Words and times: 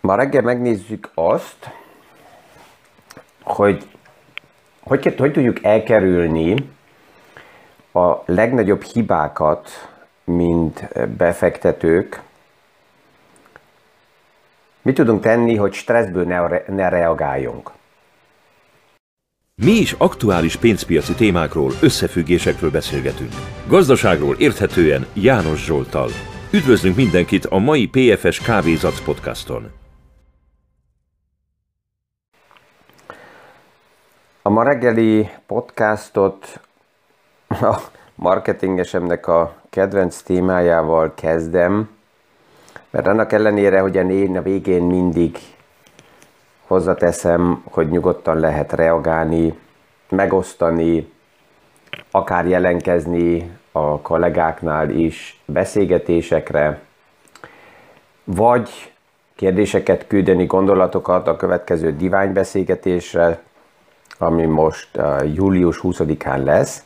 Ma 0.00 0.14
reggel 0.14 0.42
megnézzük 0.42 1.10
azt, 1.14 1.70
hogy 3.42 3.86
hogy, 4.80 5.14
hogy 5.18 5.32
tudjuk 5.32 5.64
elkerülni 5.64 6.54
a 7.92 8.16
legnagyobb 8.24 8.82
hibákat, 8.82 9.88
mint 10.24 10.88
befektetők. 11.16 12.22
Mit 14.82 14.94
tudunk 14.94 15.22
tenni, 15.22 15.56
hogy 15.56 15.72
stresszből 15.72 16.24
ne, 16.24 16.74
ne 16.74 16.88
reagáljunk? 16.88 17.70
Mi 19.54 19.70
is 19.70 19.92
aktuális 19.92 20.56
pénzpiaci 20.56 21.14
témákról, 21.14 21.72
összefüggésekről 21.82 22.70
beszélgetünk. 22.70 23.32
Gazdaságról 23.66 24.36
érthetően 24.38 25.06
János 25.14 25.64
Zsoltal. 25.64 26.08
Üdvözlünk 26.52 26.96
mindenkit 26.96 27.44
a 27.44 27.58
mai 27.58 27.86
PFS 27.86 28.40
Kávézac 28.40 29.00
podcaston. 29.00 29.79
A 34.42 34.48
ma 34.48 34.62
reggeli 34.62 35.30
podcastot 35.46 36.60
a 37.48 37.76
marketingesemnek 38.14 39.26
a 39.26 39.54
kedvenc 39.70 40.22
témájával 40.22 41.14
kezdem, 41.14 41.90
mert 42.90 43.06
annak 43.06 43.32
ellenére, 43.32 43.80
hogy 43.80 43.94
én 43.94 44.36
a 44.36 44.42
végén 44.42 44.82
mindig 44.82 45.38
hozzateszem, 46.66 47.62
hogy 47.70 47.88
nyugodtan 47.88 48.38
lehet 48.38 48.72
reagálni, 48.72 49.58
megosztani, 50.08 51.12
akár 52.10 52.46
jelenkezni 52.46 53.58
a 53.72 54.00
kollégáknál 54.00 54.90
is 54.90 55.40
beszélgetésekre, 55.44 56.80
vagy 58.24 58.92
kérdéseket 59.34 60.06
küldeni, 60.06 60.46
gondolatokat 60.46 61.28
a 61.28 61.36
következő 61.36 61.96
diványbeszélgetésre, 61.96 63.48
ami 64.22 64.44
most 64.44 64.88
uh, 64.96 65.34
július 65.34 65.80
20-án 65.82 66.44
lesz. 66.44 66.84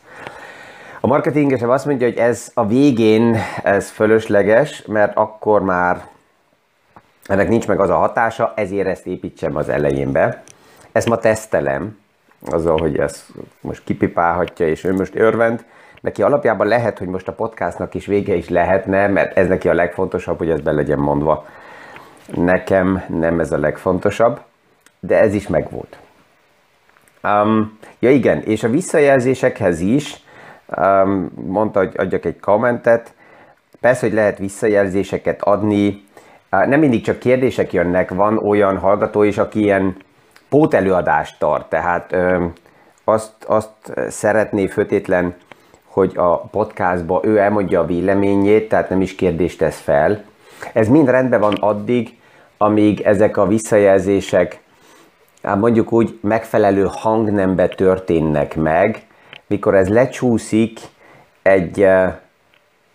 A 1.00 1.06
marketingesem 1.06 1.70
azt 1.70 1.86
mondja, 1.86 2.06
hogy 2.06 2.16
ez 2.16 2.50
a 2.54 2.66
végén 2.66 3.36
ez 3.62 3.91
fölösleges, 3.91 4.84
mert 4.86 5.16
akkor 5.16 5.62
már 5.62 6.04
ennek 7.26 7.48
nincs 7.48 7.66
meg 7.66 7.80
az 7.80 7.91
a 7.91 7.96
hatása, 7.96 8.52
ezért 8.56 8.86
ezt 8.86 9.06
építsem 9.06 9.56
az 9.56 9.68
elején 9.68 10.12
be. 10.12 10.42
Ezt 10.92 11.08
ma 11.08 11.16
tesztelem, 11.16 11.98
azzal, 12.50 12.78
hogy 12.78 12.96
ezt 12.96 13.26
most 13.60 13.84
kipipálhatja, 13.84 14.69
és 14.69 14.84
ő 14.84 14.94
most 14.94 15.14
örvend. 15.14 15.64
Neki 16.00 16.22
alapjában 16.22 16.66
lehet, 16.66 16.98
hogy 16.98 17.08
most 17.08 17.28
a 17.28 17.32
podcastnak 17.32 17.94
is 17.94 18.06
vége 18.06 18.34
is 18.34 18.48
lehetne, 18.48 19.06
mert 19.06 19.36
ez 19.36 19.48
neki 19.48 19.69
a 19.69 19.74
legfontosabb, 19.74 20.38
hogy 20.38 20.50
ez 20.50 20.60
be 20.60 20.72
legyen 20.72 20.98
mondva. 20.98 21.46
Nekem 22.34 23.04
nem 23.08 23.41
ez 23.41 23.52
a 23.52 23.58
legfontosabb, 23.58 24.41
de 25.00 25.20
ez 25.20 25.34
is 25.34 25.48
megvolt. 25.48 25.98
Um, 27.25 27.78
ja 27.98 28.11
igen, 28.11 28.42
és 28.42 28.62
a 28.62 28.69
visszajelzésekhez 28.69 29.80
is 29.80 30.22
um, 30.77 31.31
mondta, 31.47 31.78
hogy 31.78 31.92
adjak 31.97 32.25
egy 32.25 32.41
kommentet. 32.41 33.14
Persze, 33.81 34.06
hogy 34.06 34.14
lehet 34.14 34.39
visszajelzéseket 34.39 35.42
adni, 35.42 36.05
nem 36.66 36.81
mindig 36.81 37.03
csak 37.03 37.19
kérdések 37.19 37.72
jönnek, 37.72 38.11
van 38.11 38.39
olyan 38.39 38.78
hallgató 38.78 39.22
is, 39.22 39.39
aki 39.39 39.61
ilyen 39.61 39.97
pótelőadást 40.48 41.39
tart, 41.39 41.69
tehát 41.69 42.12
ö, 42.12 42.44
azt, 43.05 43.33
azt 43.47 43.92
szeretné 44.09 44.66
főtétlen, 44.66 45.34
hogy 45.84 46.12
a 46.16 46.36
podcastba 46.36 47.20
ő 47.25 47.38
elmondja 47.38 47.81
a 47.81 47.86
véleményét, 47.86 48.69
tehát 48.69 48.88
nem 48.88 49.00
is 49.00 49.14
kérdést 49.14 49.59
tesz 49.59 49.81
fel. 49.81 50.25
Ez 50.72 50.88
mind 50.88 51.09
rendben 51.09 51.41
van 51.41 51.55
addig, 51.61 52.19
amíg 52.59 53.00
ezek 53.00 53.36
a 53.36 53.47
visszajelzések 53.47 54.61
hát 55.45 55.59
mondjuk 55.59 55.92
úgy 55.92 56.19
megfelelő 56.23 56.89
hangnembe 56.91 57.69
történnek 57.69 58.56
meg, 58.56 59.06
mikor 59.47 59.75
ez 59.75 59.88
lecsúszik 59.88 60.81
egy 61.43 61.88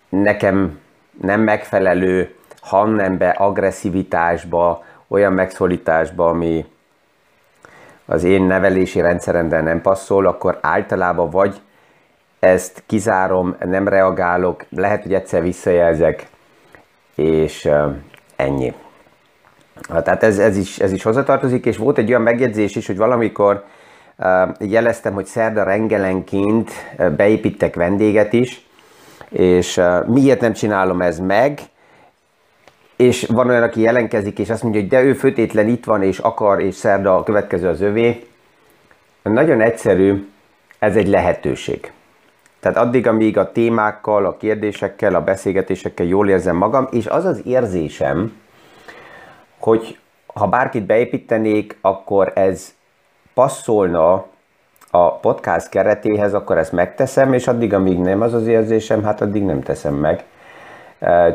nekem 0.08 0.78
nem 1.20 1.40
megfelelő 1.40 2.34
hangnembe, 2.60 3.28
agresszivitásba, 3.28 4.84
olyan 5.08 5.32
megszólításba, 5.32 6.28
ami 6.28 6.66
az 8.06 8.24
én 8.24 8.42
nevelési 8.42 9.00
rendszeremben 9.00 9.64
nem 9.64 9.80
passzol, 9.80 10.26
akkor 10.26 10.58
általában 10.62 11.30
vagy 11.30 11.60
ezt 12.38 12.82
kizárom, 12.86 13.56
nem 13.64 13.88
reagálok, 13.88 14.64
lehet, 14.70 15.02
hogy 15.02 15.14
egyszer 15.14 15.42
visszajelzek, 15.42 16.26
és 17.14 17.70
ennyi. 18.36 18.74
Tehát 19.88 20.22
ez, 20.22 20.38
ez, 20.38 20.56
is, 20.56 20.78
ez 20.78 20.92
is 20.92 21.02
hozzatartozik, 21.02 21.66
és 21.66 21.76
volt 21.76 21.98
egy 21.98 22.08
olyan 22.08 22.22
megjegyzés 22.22 22.76
is, 22.76 22.86
hogy 22.86 22.96
valamikor 22.96 23.64
jeleztem, 24.58 25.12
hogy 25.12 25.26
szerda 25.26 25.62
rengelenként 25.62 26.70
beépítek 27.16 27.74
vendéget 27.74 28.32
is, 28.32 28.66
és 29.28 29.80
miért 30.06 30.40
nem 30.40 30.52
csinálom 30.52 31.00
ez 31.00 31.18
meg, 31.18 31.60
és 32.96 33.26
van 33.32 33.48
olyan, 33.48 33.62
aki 33.62 33.80
jelenkezik, 33.80 34.38
és 34.38 34.50
azt 34.50 34.62
mondja, 34.62 34.80
hogy 34.80 34.90
de 34.90 35.02
ő 35.02 35.12
főtétlen 35.12 35.68
itt 35.68 35.84
van, 35.84 36.02
és 36.02 36.18
akar, 36.18 36.60
és 36.60 36.74
szerda 36.74 37.16
a 37.16 37.22
következő 37.22 37.68
az 37.68 37.80
övé. 37.80 38.26
Nagyon 39.22 39.60
egyszerű, 39.60 40.28
ez 40.78 40.96
egy 40.96 41.08
lehetőség. 41.08 41.92
Tehát 42.60 42.76
addig, 42.78 43.06
amíg 43.06 43.38
a 43.38 43.52
témákkal, 43.52 44.26
a 44.26 44.36
kérdésekkel, 44.36 45.14
a 45.14 45.20
beszélgetésekkel 45.20 46.06
jól 46.06 46.28
érzem 46.28 46.56
magam, 46.56 46.88
és 46.90 47.06
az 47.06 47.24
az 47.24 47.40
érzésem, 47.44 48.32
hogy 49.60 49.98
ha 50.26 50.46
bárkit 50.48 50.86
beépítenék, 50.86 51.78
akkor 51.80 52.32
ez 52.34 52.74
passzolna 53.34 54.26
a 54.90 55.18
podcast 55.18 55.68
keretéhez, 55.68 56.34
akkor 56.34 56.58
ezt 56.58 56.72
megteszem, 56.72 57.32
és 57.32 57.46
addig, 57.46 57.74
amíg 57.74 57.98
nem 57.98 58.20
az 58.20 58.34
az 58.34 58.46
érzésem, 58.46 59.02
hát 59.02 59.20
addig 59.20 59.42
nem 59.42 59.62
teszem 59.62 59.94
meg 59.94 60.24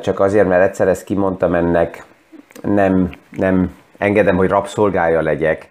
csak 0.01 0.19
azért, 0.19 0.47
mert 0.47 0.63
egyszer 0.63 0.87
ezt 0.87 1.03
kimondtam 1.03 1.55
ennek, 1.55 2.05
nem, 2.61 3.11
nem 3.29 3.75
engedem, 3.97 4.35
hogy 4.35 4.49
rabszolgája 4.49 5.21
legyek, 5.21 5.69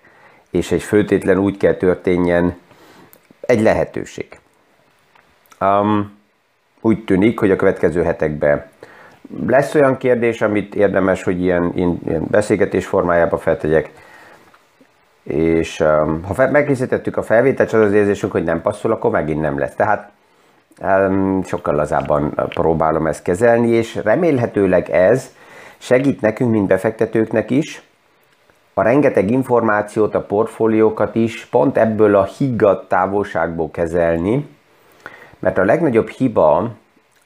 és 0.50 0.72
egy 0.72 0.82
főtétlen 0.82 1.38
úgy 1.38 1.56
kell 1.56 1.74
történjen, 1.74 2.56
egy 3.40 3.60
lehetőség. 3.60 4.38
Um, 5.60 6.18
úgy 6.80 7.04
tűnik, 7.04 7.38
hogy 7.38 7.50
a 7.50 7.56
következő 7.56 8.02
hetekben 8.02 8.70
lesz 9.46 9.74
olyan 9.74 9.96
kérdés, 9.96 10.42
amit 10.42 10.74
érdemes, 10.74 11.22
hogy 11.22 11.42
ilyen, 11.42 11.72
ilyen, 11.74 12.00
ilyen 12.06 12.26
beszélgetés 12.30 12.86
formájában 12.86 13.38
feltegyek, 13.38 13.90
és 15.22 15.80
um, 15.80 16.22
ha 16.22 16.50
megkészítettük 16.50 17.16
a 17.16 17.22
felvételt, 17.22 17.72
az 17.72 17.80
az 17.80 17.92
érzésünk, 17.92 18.32
hogy 18.32 18.44
nem 18.44 18.62
passzol, 18.62 18.92
akkor 18.92 19.10
megint 19.10 19.40
nem 19.40 19.58
lesz. 19.58 19.74
Tehát 19.74 20.12
sokkal 21.44 21.74
lazábban 21.74 22.34
próbálom 22.48 23.06
ezt 23.06 23.22
kezelni, 23.22 23.68
és 23.68 24.00
remélhetőleg 24.04 24.90
ez 24.90 25.34
segít 25.78 26.20
nekünk, 26.20 26.50
mint 26.50 26.66
befektetőknek 26.66 27.50
is, 27.50 27.82
a 28.74 28.82
rengeteg 28.82 29.30
információt, 29.30 30.14
a 30.14 30.20
portfóliókat 30.20 31.14
is 31.14 31.44
pont 31.44 31.76
ebből 31.76 32.16
a 32.16 32.24
higgadt 32.24 32.88
távolságból 32.88 33.70
kezelni, 33.70 34.48
mert 35.38 35.58
a 35.58 35.64
legnagyobb 35.64 36.08
hiba, 36.08 36.70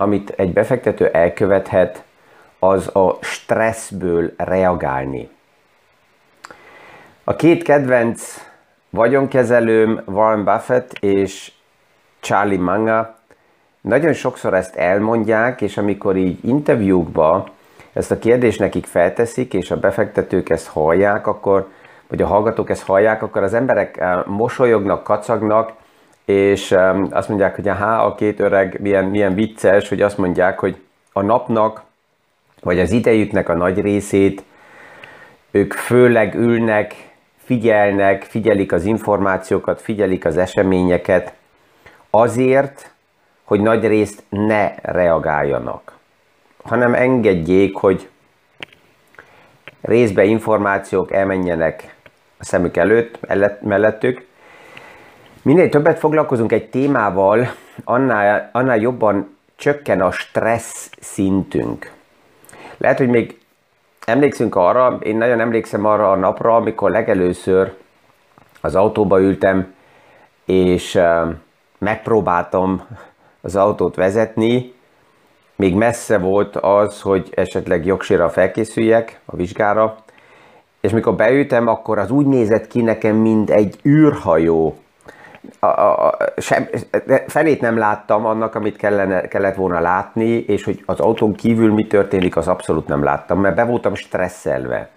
amit 0.00 0.30
egy 0.30 0.52
befektető 0.52 1.06
elkövethet, 1.06 2.04
az 2.58 2.96
a 2.96 3.18
stresszből 3.20 4.32
reagálni. 4.36 5.30
A 7.24 7.36
két 7.36 7.62
kedvenc 7.62 8.46
vagyonkezelőm 8.90 10.00
Warren 10.04 10.44
Buffett 10.44 10.92
és 11.00 11.52
Charlie 12.20 12.56
Manga 12.56 13.16
nagyon 13.80 14.12
sokszor 14.12 14.54
ezt 14.54 14.76
elmondják, 14.76 15.60
és 15.60 15.76
amikor 15.76 16.16
így 16.16 16.44
interjúkba 16.44 17.48
ezt 17.92 18.10
a 18.10 18.18
kérdést 18.18 18.58
nekik 18.58 18.86
felteszik, 18.86 19.54
és 19.54 19.70
a 19.70 19.78
befektetők 19.78 20.48
ezt 20.48 20.66
hallják, 20.66 21.26
akkor, 21.26 21.68
vagy 22.06 22.22
a 22.22 22.26
hallgatók 22.26 22.70
ezt 22.70 22.86
hallják, 22.86 23.22
akkor 23.22 23.42
az 23.42 23.54
emberek 23.54 23.96
eh, 23.96 24.24
mosolyognak, 24.26 25.02
kacagnak, 25.04 25.72
és 26.28 26.76
azt 27.10 27.28
mondják, 27.28 27.54
hogy 27.54 27.68
aha, 27.68 28.04
a 28.04 28.14
két 28.14 28.40
öreg 28.40 28.80
milyen, 28.80 29.04
milyen 29.04 29.34
vicces, 29.34 29.88
hogy 29.88 30.02
azt 30.02 30.18
mondják, 30.18 30.58
hogy 30.58 30.76
a 31.12 31.22
napnak, 31.22 31.82
vagy 32.60 32.80
az 32.80 32.90
idejüknek 32.90 33.48
a 33.48 33.54
nagy 33.54 33.80
részét 33.80 34.42
ők 35.50 35.72
főleg 35.72 36.34
ülnek, 36.34 36.94
figyelnek, 37.44 38.22
figyelik 38.22 38.72
az 38.72 38.84
információkat, 38.84 39.80
figyelik 39.80 40.24
az 40.24 40.36
eseményeket, 40.36 41.32
azért, 42.10 42.90
hogy 43.44 43.60
nagy 43.60 43.86
részt 43.86 44.22
ne 44.28 44.74
reagáljanak, 44.82 45.96
hanem 46.62 46.94
engedjék, 46.94 47.76
hogy 47.76 48.08
részbe 49.80 50.24
információk 50.24 51.12
elmenjenek 51.12 51.96
a 52.38 52.44
szemük 52.44 52.76
előtt, 52.76 53.18
mellettük. 53.62 54.26
Minél 55.48 55.68
többet 55.68 55.98
foglalkozunk 55.98 56.52
egy 56.52 56.70
témával, 56.70 57.48
annál, 57.84 58.50
annál 58.52 58.76
jobban 58.76 59.36
csökken 59.56 60.00
a 60.00 60.10
stressz 60.10 60.90
szintünk. 61.00 61.92
Lehet, 62.76 62.98
hogy 62.98 63.08
még 63.08 63.38
emlékszünk 64.04 64.54
arra, 64.54 64.98
én 65.02 65.16
nagyon 65.16 65.40
emlékszem 65.40 65.84
arra 65.84 66.10
a 66.10 66.16
napra, 66.16 66.56
amikor 66.56 66.90
legelőször 66.90 67.72
az 68.60 68.74
autóba 68.74 69.20
ültem, 69.20 69.74
és 70.44 71.00
megpróbáltam 71.78 72.82
az 73.40 73.56
autót 73.56 73.94
vezetni, 73.94 74.72
még 75.56 75.74
messze 75.74 76.18
volt 76.18 76.56
az, 76.56 77.00
hogy 77.00 77.32
esetleg 77.34 77.86
jogsira 77.86 78.28
felkészüljek 78.28 79.20
a 79.24 79.36
vizsgára, 79.36 79.96
és 80.80 80.92
mikor 80.92 81.14
beültem, 81.14 81.66
akkor 81.66 81.98
az 81.98 82.10
úgy 82.10 82.26
nézett 82.26 82.66
ki 82.66 82.82
nekem, 82.82 83.16
mint 83.16 83.50
egy 83.50 83.80
űrhajó. 83.84 84.76
A, 85.58 85.66
a, 85.66 86.16
sem, 86.36 86.68
felét 87.26 87.60
nem 87.60 87.76
láttam 87.76 88.26
annak, 88.26 88.54
amit 88.54 88.76
kellene, 88.76 89.28
kellett 89.28 89.54
volna 89.54 89.80
látni, 89.80 90.28
és 90.28 90.64
hogy 90.64 90.82
az 90.86 91.00
autón 91.00 91.34
kívül 91.34 91.72
mi 91.72 91.86
történik, 91.86 92.36
az 92.36 92.48
abszolút 92.48 92.86
nem 92.86 93.02
láttam, 93.02 93.40
mert 93.40 93.54
be 93.54 93.64
voltam 93.64 93.94
stresszelve. 93.94 94.88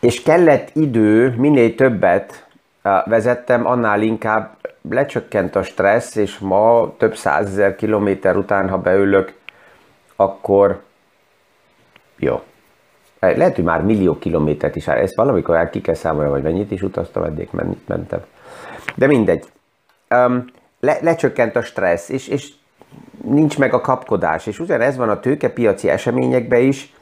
És 0.00 0.22
kellett 0.22 0.70
idő, 0.72 1.34
minél 1.36 1.74
többet 1.74 2.46
vezettem, 3.04 3.66
annál 3.66 4.02
inkább 4.02 4.56
lecsökkent 4.90 5.56
a 5.56 5.62
stressz, 5.62 6.16
és 6.16 6.38
ma 6.38 6.94
több 6.98 7.16
százezer 7.16 7.76
kilométer 7.76 8.36
után, 8.36 8.68
ha 8.68 8.78
beülök, 8.78 9.34
akkor 10.16 10.82
jó. 12.16 12.42
Lehet, 13.20 13.54
hogy 13.54 13.64
már 13.64 13.82
millió 13.82 14.18
kilométert 14.18 14.76
is 14.76 14.88
áll. 14.88 14.96
Ezt 14.96 15.14
valamikor 15.14 15.56
el 15.56 15.70
ki 15.70 15.80
kell 15.80 15.94
számolni, 15.94 16.30
vagy 16.30 16.42
mennyit 16.42 16.70
is 16.70 16.82
utaztam, 16.82 17.22
eddig 17.22 17.48
mennyit 17.50 17.88
mentem. 17.88 18.20
De 18.94 19.06
mindegy. 19.06 19.44
Um, 20.10 20.44
le, 20.80 20.98
lecsökkent 21.02 21.56
a 21.56 21.62
stressz, 21.62 22.08
és, 22.08 22.28
és 22.28 22.52
nincs 23.24 23.58
meg 23.58 23.74
a 23.74 23.80
kapkodás. 23.80 24.46
És 24.46 24.60
ugyanez 24.60 24.96
van 24.96 25.08
a 25.08 25.20
tőkepiaci 25.20 25.88
eseményekben 25.88 26.60
is, 26.60 26.94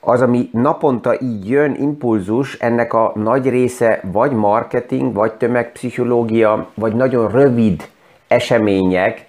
az, 0.00 0.22
ami 0.22 0.48
naponta 0.52 1.20
így 1.20 1.48
jön, 1.48 1.74
impulzus, 1.74 2.54
ennek 2.54 2.92
a 2.92 3.12
nagy 3.14 3.48
része 3.48 4.00
vagy 4.02 4.32
marketing, 4.32 5.14
vagy 5.14 5.32
tömegpszichológia, 5.32 6.70
vagy 6.74 6.94
nagyon 6.94 7.30
rövid 7.30 7.88
események, 8.28 9.26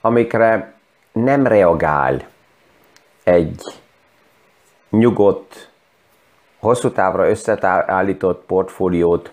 amikre 0.00 0.74
nem 1.12 1.46
reagál 1.46 2.22
egy 3.24 3.62
nyugodt, 4.98 5.70
hosszú 6.58 6.90
távra 6.90 7.28
összeállított 7.28 8.44
portfóliót 8.46 9.32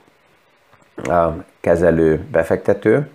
kezelő 1.59 2.25
befektető, 2.31 3.09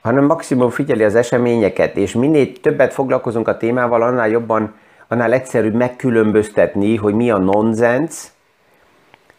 hanem 0.00 0.24
maximum 0.24 0.70
figyeli 0.70 1.04
az 1.04 1.14
eseményeket, 1.14 1.96
és 1.96 2.12
minél 2.12 2.52
többet 2.60 2.92
foglalkozunk 2.92 3.48
a 3.48 3.56
témával, 3.56 4.02
annál 4.02 4.28
jobban 4.28 4.74
annál 5.08 5.32
egyszerűbb 5.32 5.74
megkülönböztetni, 5.74 6.96
hogy 6.96 7.14
mi 7.14 7.30
a 7.30 7.38
nonsens, 7.38 8.26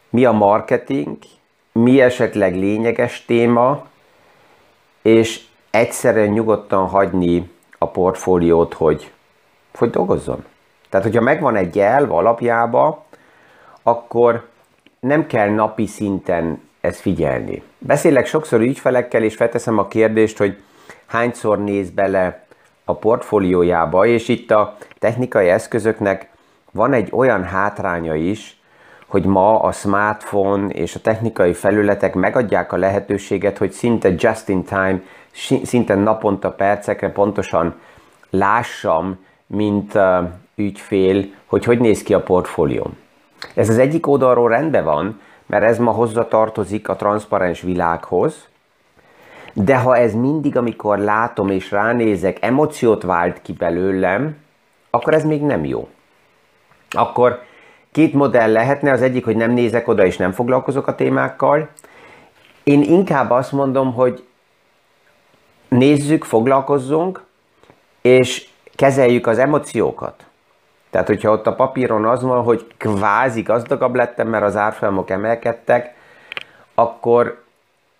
mi 0.09 0.25
a 0.25 0.31
marketing, 0.31 1.17
mi 1.71 2.01
esetleg 2.01 2.55
lényeges 2.55 3.25
téma, 3.25 3.85
és 5.01 5.45
egyszerűen 5.71 6.29
nyugodtan 6.29 6.87
hagyni 6.87 7.51
a 7.77 7.87
portfóliót, 7.87 8.73
hogy, 8.73 9.11
hogy 9.75 9.89
dolgozzon. 9.89 10.45
Tehát, 10.89 11.05
hogyha 11.05 11.21
megvan 11.21 11.55
egy 11.55 11.79
elv 11.79 12.11
alapjába, 12.11 13.05
akkor 13.83 14.47
nem 14.99 15.27
kell 15.27 15.49
napi 15.49 15.85
szinten 15.85 16.61
ezt 16.81 16.99
figyelni. 16.99 17.63
Beszélek 17.77 18.25
sokszor 18.25 18.61
ügyfelekkel, 18.61 19.23
és 19.23 19.35
felteszem 19.35 19.77
a 19.77 19.87
kérdést, 19.87 20.37
hogy 20.37 20.57
hányszor 21.05 21.63
néz 21.63 21.89
bele 21.89 22.45
a 22.85 22.95
portfóliójába, 22.95 24.05
és 24.05 24.27
itt 24.27 24.51
a 24.51 24.77
technikai 24.99 25.47
eszközöknek 25.49 26.29
van 26.71 26.93
egy 26.93 27.09
olyan 27.11 27.43
hátránya 27.43 28.15
is, 28.15 28.61
hogy 29.07 29.25
ma 29.25 29.59
a 29.59 29.71
smartphone 29.71 30.67
és 30.67 30.95
a 30.95 30.99
technikai 30.99 31.53
felületek 31.53 32.13
megadják 32.13 32.71
a 32.71 32.77
lehetőséget, 32.77 33.57
hogy 33.57 33.71
szinte 33.71 34.09
just 34.17 34.49
in 34.49 34.63
time, 34.63 35.01
szinte 35.63 35.95
naponta 35.95 36.51
percekre 36.51 37.11
pontosan 37.11 37.75
lássam, 38.29 39.25
mint 39.47 39.93
ügyfél, 40.59 41.25
hogy 41.45 41.65
hogy 41.65 41.79
néz 41.79 42.03
ki 42.03 42.13
a 42.13 42.23
portfólióm. 42.23 42.97
Ez 43.55 43.69
az 43.69 43.77
egyik 43.77 44.07
oldalról 44.07 44.49
rendben 44.49 44.83
van, 44.83 45.19
mert 45.45 45.63
ez 45.63 45.77
ma 45.77 45.91
hozzatartozik 45.91 46.89
a 46.89 46.95
transzparens 46.95 47.61
világhoz, 47.61 48.47
de 49.53 49.77
ha 49.77 49.97
ez 49.97 50.13
mindig, 50.13 50.57
amikor 50.57 50.97
látom 50.97 51.49
és 51.49 51.71
ránézek, 51.71 52.37
emóciót 52.41 53.03
vált 53.03 53.41
ki 53.41 53.53
belőlem, 53.53 54.37
akkor 54.89 55.13
ez 55.13 55.25
még 55.25 55.41
nem 55.41 55.65
jó. 55.65 55.87
Akkor 56.89 57.41
két 57.91 58.13
modell 58.13 58.51
lehetne, 58.51 58.91
az 58.91 59.01
egyik, 59.01 59.25
hogy 59.25 59.35
nem 59.35 59.51
nézek 59.51 59.87
oda 59.87 60.05
és 60.05 60.17
nem 60.17 60.31
foglalkozok 60.31 60.87
a 60.87 60.95
témákkal. 60.95 61.69
Én 62.63 62.81
inkább 62.81 63.31
azt 63.31 63.51
mondom, 63.51 63.93
hogy 63.93 64.23
nézzük, 65.67 66.23
foglalkozzunk, 66.23 67.23
és 68.01 68.47
kezeljük 68.75 69.27
az 69.27 69.37
emóciókat. 69.37 70.26
Tehát, 70.89 71.07
hogyha 71.07 71.31
ott 71.31 71.47
a 71.47 71.55
papíron 71.55 72.05
az 72.05 72.23
van, 72.23 72.43
hogy 72.43 72.67
kvázi 72.77 73.41
gazdagabb 73.41 73.95
lettem, 73.95 74.27
mert 74.27 74.43
az 74.43 74.55
árfolyamok 74.55 75.09
emelkedtek, 75.09 75.95
akkor 76.75 77.43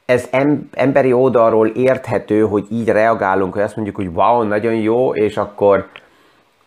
ez 0.06 0.30
emberi 0.72 1.14
oldalról 1.14 1.68
érthető, 1.68 2.42
hogy 2.42 2.66
így 2.70 2.90
reagálunk, 2.90 3.54
hogy 3.54 3.62
azt 3.62 3.76
mondjuk, 3.76 3.96
hogy 3.96 4.10
wow, 4.14 4.44
nagyon 4.44 4.74
jó, 4.74 5.16
és 5.16 5.38
akkor, 5.38 5.88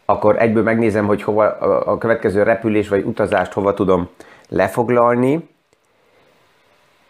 akkor 0.04 0.38
egyből 0.38 0.62
megnézem, 0.62 1.06
hogy 1.06 1.22
hova 1.22 1.44
a 1.84 1.98
következő 1.98 2.42
repülés 2.42 2.88
vagy 2.88 3.04
utazást 3.04 3.52
hova 3.52 3.74
tudom 3.74 4.08
lefoglalni. 4.48 5.48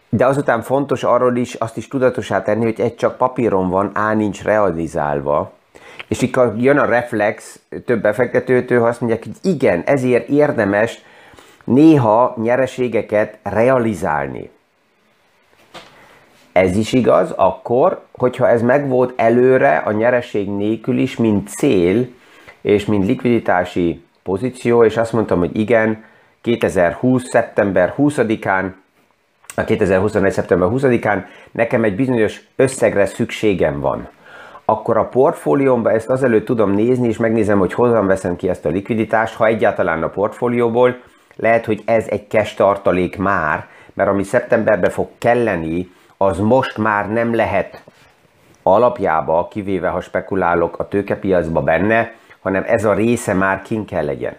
De 0.09 0.25
azután 0.25 0.61
fontos 0.61 1.03
arról 1.03 1.35
is 1.35 1.53
azt 1.53 1.77
is 1.77 1.87
tudatosá 1.87 2.41
tenni, 2.41 2.63
hogy 2.63 2.79
egy 2.79 2.95
csak 2.95 3.17
papíron 3.17 3.69
van, 3.69 3.91
á 3.93 4.13
nincs 4.13 4.43
realizálva. 4.43 5.51
És 6.07 6.21
itt 6.21 6.39
jön 6.57 6.77
a 6.77 6.85
reflex 6.85 7.59
több 7.85 8.01
befektetőtől, 8.01 8.79
ha 8.79 8.87
azt 8.87 9.01
mondják, 9.01 9.23
hogy 9.23 9.51
igen, 9.53 9.83
ezért 9.85 10.29
érdemes 10.29 11.01
néha 11.63 12.35
nyereségeket 12.41 13.37
realizálni. 13.43 14.49
Ez 16.51 16.77
is 16.77 16.93
igaz 16.93 17.31
akkor, 17.31 18.01
hogyha 18.11 18.47
ez 18.47 18.61
megvolt 18.61 19.13
előre 19.15 19.77
a 19.77 19.91
nyereség 19.91 20.49
nélkül 20.49 20.97
is, 20.97 21.17
mint 21.17 21.49
cél, 21.49 22.07
és 22.61 22.85
mint 22.85 23.05
likviditási 23.05 24.03
pozíció, 24.23 24.83
és 24.83 24.97
azt 24.97 25.13
mondtam, 25.13 25.39
hogy 25.39 25.57
igen, 25.57 26.03
2020. 26.41 27.23
szeptember 27.23 27.93
20-án, 27.97 28.71
a 29.55 29.63
2021. 29.63 30.31
szeptember 30.31 30.69
20-án 30.71 31.23
nekem 31.51 31.83
egy 31.83 31.95
bizonyos 31.95 32.41
összegre 32.55 33.05
szükségem 33.05 33.79
van. 33.79 34.09
Akkor 34.71 34.97
a 34.97 35.07
portfóliómba 35.07 35.91
ezt 35.91 36.09
azelőtt 36.09 36.45
tudom 36.45 36.71
nézni, 36.71 37.07
és 37.07 37.17
megnézem, 37.17 37.59
hogy 37.59 37.73
hogyan 37.73 38.07
veszem 38.07 38.35
ki 38.35 38.49
ezt 38.49 38.65
a 38.65 38.69
likviditást, 38.69 39.35
ha 39.35 39.45
egyáltalán 39.45 40.03
a 40.03 40.09
portfólióból. 40.09 41.01
Lehet, 41.35 41.65
hogy 41.65 41.81
ez 41.85 42.05
egy 42.07 42.29
cash 42.29 42.55
tartalék 42.55 43.17
már, 43.17 43.67
mert 43.93 44.09
ami 44.09 44.23
szeptemberben 44.23 44.89
fog 44.89 45.07
kelleni, 45.17 45.91
az 46.17 46.39
most 46.39 46.77
már 46.77 47.11
nem 47.11 47.35
lehet 47.35 47.83
alapjába, 48.63 49.47
kivéve 49.51 49.87
ha 49.87 50.01
spekulálok 50.01 50.79
a 50.79 50.87
tőkepiacba 50.87 51.61
benne, 51.61 52.11
hanem 52.41 52.63
ez 52.67 52.85
a 52.85 52.93
része 52.93 53.33
már 53.33 53.61
kin 53.61 53.85
kell 53.85 54.05
legyen. 54.05 54.35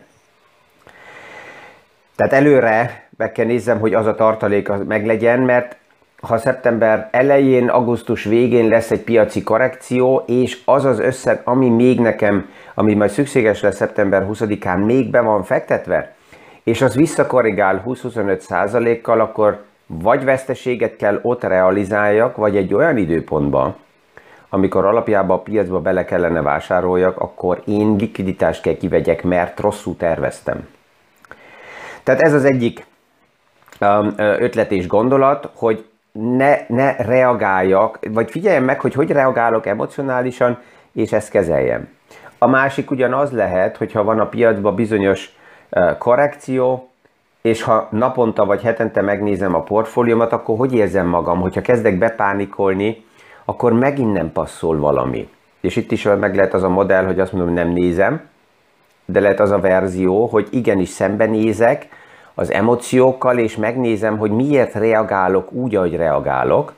Tehát 2.16 2.32
előre 2.32 3.08
meg 3.16 3.32
kell 3.32 3.46
nézzem, 3.46 3.80
hogy 3.80 3.94
az 3.94 4.06
a 4.06 4.14
tartalék 4.14 4.68
meglegyen, 4.86 5.40
mert 5.40 5.76
ha 6.22 6.38
szeptember 6.38 7.08
elején, 7.10 7.68
augusztus 7.68 8.24
végén 8.24 8.68
lesz 8.68 8.90
egy 8.90 9.00
piaci 9.00 9.42
korrekció, 9.42 10.24
és 10.26 10.60
az 10.64 10.84
az 10.84 10.98
összeg, 10.98 11.40
ami 11.44 11.68
még 11.68 12.00
nekem, 12.00 12.50
ami 12.74 12.94
majd 12.94 13.10
szükséges 13.10 13.60
lesz 13.60 13.76
szeptember 13.76 14.26
20-án, 14.30 14.84
még 14.84 15.10
be 15.10 15.20
van 15.20 15.42
fektetve, 15.42 16.14
és 16.62 16.82
az 16.82 16.94
visszakorrigál 16.94 17.82
20-25 17.86 18.38
százalékkal, 18.38 19.20
akkor 19.20 19.64
vagy 19.86 20.24
veszteséget 20.24 20.96
kell 20.96 21.18
ott 21.22 21.42
realizáljak, 21.42 22.36
vagy 22.36 22.56
egy 22.56 22.74
olyan 22.74 22.96
időpontban, 22.96 23.76
amikor 24.48 24.84
alapjában 24.84 25.36
a 25.36 25.42
piacba 25.42 25.80
bele 25.80 26.04
kellene 26.04 26.42
vásároljak, 26.42 27.20
akkor 27.20 27.62
én 27.66 27.96
likviditást 27.96 28.62
kell 28.62 28.76
kivegyek, 28.76 29.22
mert 29.22 29.60
rosszul 29.60 29.96
terveztem. 29.96 30.68
Tehát 32.02 32.20
ez 32.20 32.34
az 32.34 32.44
egyik 32.44 32.86
um, 33.80 34.14
ötlet 34.16 34.70
és 34.70 34.86
gondolat, 34.86 35.50
hogy 35.54 35.84
ne, 36.12 36.56
ne 36.68 36.96
reagáljak, 36.96 37.98
vagy 38.10 38.30
figyeljem 38.30 38.64
meg, 38.64 38.80
hogy 38.80 38.94
hogy 38.94 39.10
reagálok 39.10 39.66
emocionálisan, 39.66 40.58
és 40.92 41.12
ezt 41.12 41.30
kezeljem. 41.30 41.88
A 42.38 42.46
másik 42.46 42.90
ugyanaz 42.90 43.32
lehet, 43.32 43.76
hogyha 43.76 44.04
van 44.04 44.20
a 44.20 44.28
piacban 44.28 44.74
bizonyos 44.74 45.36
korrekció, 45.98 46.90
és 47.42 47.62
ha 47.62 47.88
naponta 47.90 48.44
vagy 48.44 48.62
hetente 48.62 49.00
megnézem 49.00 49.54
a 49.54 49.62
portfóliómat, 49.62 50.32
akkor 50.32 50.56
hogy 50.56 50.74
érzem 50.74 51.06
magam, 51.06 51.40
hogyha 51.40 51.60
kezdek 51.60 51.98
bepánikolni, 51.98 53.04
akkor 53.44 53.72
megint 53.72 54.12
nem 54.12 54.32
passzol 54.32 54.78
valami. 54.78 55.28
És 55.60 55.76
itt 55.76 55.92
is 55.92 56.02
meg 56.02 56.34
lehet 56.34 56.54
az 56.54 56.62
a 56.62 56.68
modell, 56.68 57.04
hogy 57.04 57.20
azt 57.20 57.32
mondom, 57.32 57.54
nem 57.54 57.68
nézem, 57.68 58.20
de 59.04 59.20
lehet 59.20 59.40
az 59.40 59.50
a 59.50 59.60
verzió, 59.60 60.26
hogy 60.26 60.48
igenis 60.50 60.88
szembenézek 60.88 61.88
az 62.34 62.52
emóciókkal, 62.52 63.38
és 63.38 63.56
megnézem, 63.56 64.18
hogy 64.18 64.30
miért 64.30 64.74
reagálok 64.74 65.52
úgy, 65.52 65.76
ahogy 65.76 65.96
reagálok. 65.96 66.72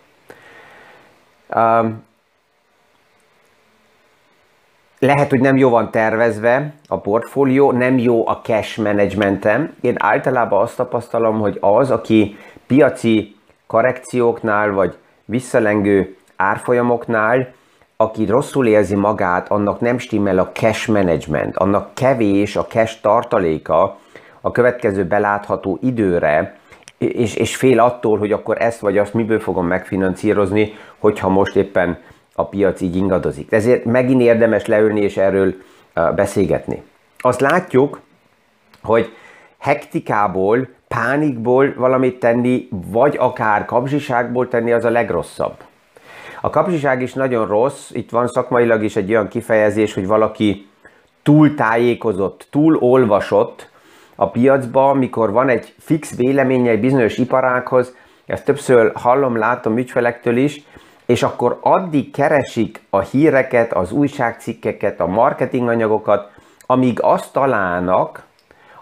Lehet, 4.98 5.30
hogy 5.30 5.40
nem 5.40 5.56
jó 5.56 5.68
van 5.68 5.90
tervezve 5.90 6.74
a 6.88 6.98
portfólió, 6.98 7.72
nem 7.72 7.98
jó 7.98 8.28
a 8.28 8.40
cash 8.42 8.80
managementem. 8.80 9.74
Én 9.80 9.94
általában 9.98 10.62
azt 10.62 10.76
tapasztalom, 10.76 11.40
hogy 11.40 11.58
az, 11.60 11.90
aki 11.90 12.36
piaci 12.66 13.36
korrekcióknál, 13.66 14.72
vagy 14.72 14.96
visszalengő 15.24 16.16
árfolyamoknál, 16.36 17.52
aki 17.96 18.24
rosszul 18.24 18.66
érzi 18.66 18.94
magát, 18.94 19.50
annak 19.50 19.80
nem 19.80 19.98
stimmel 19.98 20.38
a 20.38 20.50
cash 20.52 20.88
management, 20.88 21.56
annak 21.56 21.94
kevés 21.94 22.56
a 22.56 22.66
cash 22.66 23.00
tartaléka 23.00 23.98
a 24.44 24.50
következő 24.50 25.04
belátható 25.04 25.78
időre, 25.82 26.56
és, 26.98 27.34
és 27.34 27.56
fél 27.56 27.80
attól, 27.80 28.18
hogy 28.18 28.32
akkor 28.32 28.62
ezt 28.62 28.80
vagy 28.80 28.98
azt 28.98 29.14
miből 29.14 29.40
fogom 29.40 29.66
megfinanszírozni, 29.66 30.72
hogyha 30.98 31.28
most 31.28 31.56
éppen 31.56 31.98
a 32.34 32.46
piac 32.46 32.80
így 32.80 32.96
ingadozik. 32.96 33.52
Ezért 33.52 33.84
megint 33.84 34.20
érdemes 34.20 34.66
leülni 34.66 35.00
és 35.00 35.16
erről 35.16 35.54
beszélgetni. 36.14 36.82
Azt 37.18 37.40
látjuk, 37.40 38.00
hogy 38.82 39.12
hektikából, 39.58 40.68
pánikból 40.88 41.74
valamit 41.76 42.18
tenni, 42.18 42.68
vagy 42.70 43.16
akár 43.18 43.64
kapzsiságból 43.64 44.48
tenni, 44.48 44.72
az 44.72 44.84
a 44.84 44.90
legrosszabb. 44.90 45.54
A 46.40 46.50
kapzsiság 46.50 47.02
is 47.02 47.12
nagyon 47.12 47.46
rossz, 47.46 47.90
itt 47.90 48.10
van 48.10 48.28
szakmailag 48.28 48.82
is 48.82 48.96
egy 48.96 49.10
olyan 49.10 49.28
kifejezés, 49.28 49.94
hogy 49.94 50.06
valaki 50.06 50.68
túl 51.22 51.54
tájékozott, 51.54 52.46
túl 52.50 52.76
olvasott 52.76 53.72
a 54.16 54.30
piacba, 54.30 54.94
mikor 54.94 55.32
van 55.32 55.48
egy 55.48 55.74
fix 55.78 56.16
véleménye 56.16 56.70
egy 56.70 56.80
bizonyos 56.80 57.18
iparághoz, 57.18 57.94
ezt 58.26 58.44
többször 58.44 58.92
hallom, 58.94 59.36
látom 59.36 59.78
ügyfelektől 59.78 60.36
is, 60.36 60.62
és 61.06 61.22
akkor 61.22 61.58
addig 61.60 62.10
keresik 62.10 62.82
a 62.90 63.00
híreket, 63.00 63.72
az 63.72 63.92
újságcikkeket, 63.92 65.00
a 65.00 65.06
marketinganyagokat, 65.06 66.30
amíg 66.66 66.98
azt 67.02 67.32
találnak, 67.32 68.22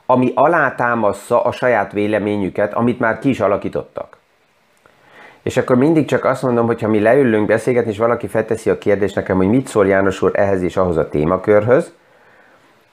ami 0.07 0.33
alátámaszza 0.35 1.43
a 1.43 1.53
saját 1.53 1.93
véleményüket, 1.93 2.75
amit 2.75 2.99
már 2.99 3.19
ki 3.19 3.29
is 3.29 3.41
alakítottak. 3.41 4.17
És 5.43 5.57
akkor 5.57 5.77
mindig 5.77 6.07
csak 6.07 6.25
azt 6.25 6.43
mondom, 6.43 6.67
hogy 6.67 6.81
ha 6.81 6.89
mi 6.89 7.01
leülünk 7.01 7.47
beszélgetni, 7.47 7.91
és 7.91 7.99
valaki 7.99 8.27
felteszi 8.27 8.71
a 8.71 8.79
kérdést 8.79 9.15
nekem, 9.15 9.37
hogy 9.37 9.49
mit 9.49 9.67
szól 9.67 9.87
János 9.87 10.23
úr 10.23 10.31
ehhez 10.35 10.63
és 10.63 10.77
ahhoz 10.77 10.97
a 10.97 11.09
témakörhöz, 11.09 11.93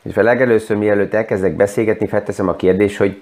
és 0.03 0.13
fel 0.13 0.24
legelőször, 0.24 0.77
mielőtt 0.77 1.13
elkezdek 1.13 1.56
beszélgetni, 1.56 2.08
felteszem 2.08 2.48
a 2.48 2.56
kérdést, 2.56 2.98
hogy 2.98 3.22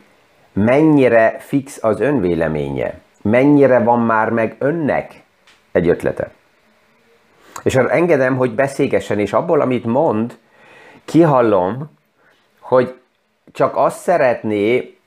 mennyire 0.53 1.36
fix 1.39 1.84
az 1.84 2.00
önvéleménye, 2.00 3.00
mennyire 3.22 3.79
van 3.79 4.00
már 4.01 4.29
meg 4.29 4.55
önnek 4.60 5.24
egy 5.72 5.88
ötlete. 5.88 6.31
És 7.63 7.75
arra 7.75 7.89
engedem, 7.89 8.36
hogy 8.36 8.55
beszélgessen, 8.55 9.19
és 9.19 9.34
abból, 9.34 9.62
amit 9.62 9.86
mond, 9.86 10.38
kihallom, 11.05 11.91
hogy 12.60 12.93
csak 13.51 13.75
azt 13.75 14.00
szeretné, 14.00 14.98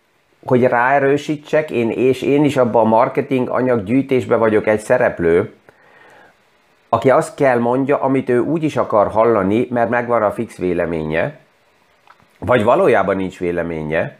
hogy 0.45 0.63
ráerősítsek, 0.63 1.71
én, 1.71 1.91
és 1.91 2.23
én 2.23 2.45
is 2.45 2.57
abban 2.57 2.85
a 2.85 2.89
marketing 2.89 3.49
anyaggyűjtésben 3.49 4.39
vagyok 4.39 4.67
egy 4.67 4.81
szereplő, 4.81 5.53
aki 6.89 7.11
azt 7.11 7.35
kell 7.35 7.59
mondja, 7.59 8.01
amit 8.01 8.29
ő 8.29 8.39
úgy 8.39 8.63
is 8.63 8.77
akar 8.77 9.11
hallani, 9.11 9.67
mert 9.71 9.91
megvan 9.91 10.23
a 10.23 10.31
fix 10.31 10.57
véleménye, 10.57 11.39
vagy 12.41 12.65
valójában 12.65 13.17
nincs 13.17 13.39
véleménye, 13.39 14.17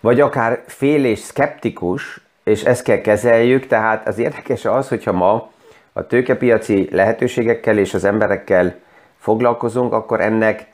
vagy 0.00 0.20
akár 0.20 0.62
fél 0.66 1.04
és 1.04 1.18
szkeptikus, 1.18 2.20
és 2.44 2.62
ezt 2.62 2.82
kell 2.82 3.00
kezeljük, 3.00 3.66
tehát 3.66 4.08
az 4.08 4.18
érdekes 4.18 4.64
az, 4.64 4.88
hogyha 4.88 5.12
ma 5.12 5.50
a 5.92 6.06
tőkepiaci 6.06 6.88
lehetőségekkel 6.90 7.78
és 7.78 7.94
az 7.94 8.04
emberekkel 8.04 8.74
foglalkozunk, 9.18 9.92
akkor 9.92 10.20
ennek 10.20 10.66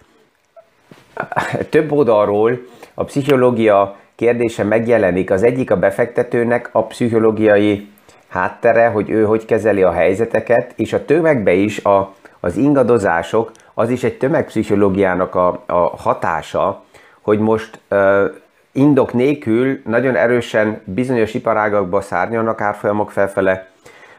több 1.71 1.93
oldalról 1.93 2.59
a 2.95 3.05
pszichológia 3.05 3.97
kérdése 4.15 4.65
megjelenik. 4.65 5.31
Az 5.31 5.43
egyik 5.43 5.71
a 5.71 5.77
befektetőnek 5.77 6.69
a 6.73 6.85
pszichológiai 6.85 7.89
háttere, 8.29 8.87
hogy 8.87 9.11
ő 9.11 9.25
hogy 9.25 9.45
kezeli 9.45 9.83
a 9.83 9.93
helyzeteket, 9.93 10.73
és 10.77 10.93
a 10.93 11.05
tömegbe 11.05 11.53
is 11.53 11.85
a, 11.85 12.15
az 12.41 12.57
ingadozások, 12.57 13.53
az 13.79 13.91
is 13.91 14.05
egy 14.05 14.19
tömegpszichológiának 14.19 15.35
a, 15.35 15.63
a 15.67 15.97
hatása, 15.97 16.83
hogy 17.21 17.39
most 17.39 17.81
uh, 17.91 18.25
indok 18.73 19.13
nélkül 19.13 19.81
nagyon 19.85 20.17
erősen 20.17 20.81
bizonyos 20.85 21.35
iparágakba 21.35 22.01
szárnyalnak 22.01 22.61
árfolyamok 22.61 23.11
felfele, 23.11 23.69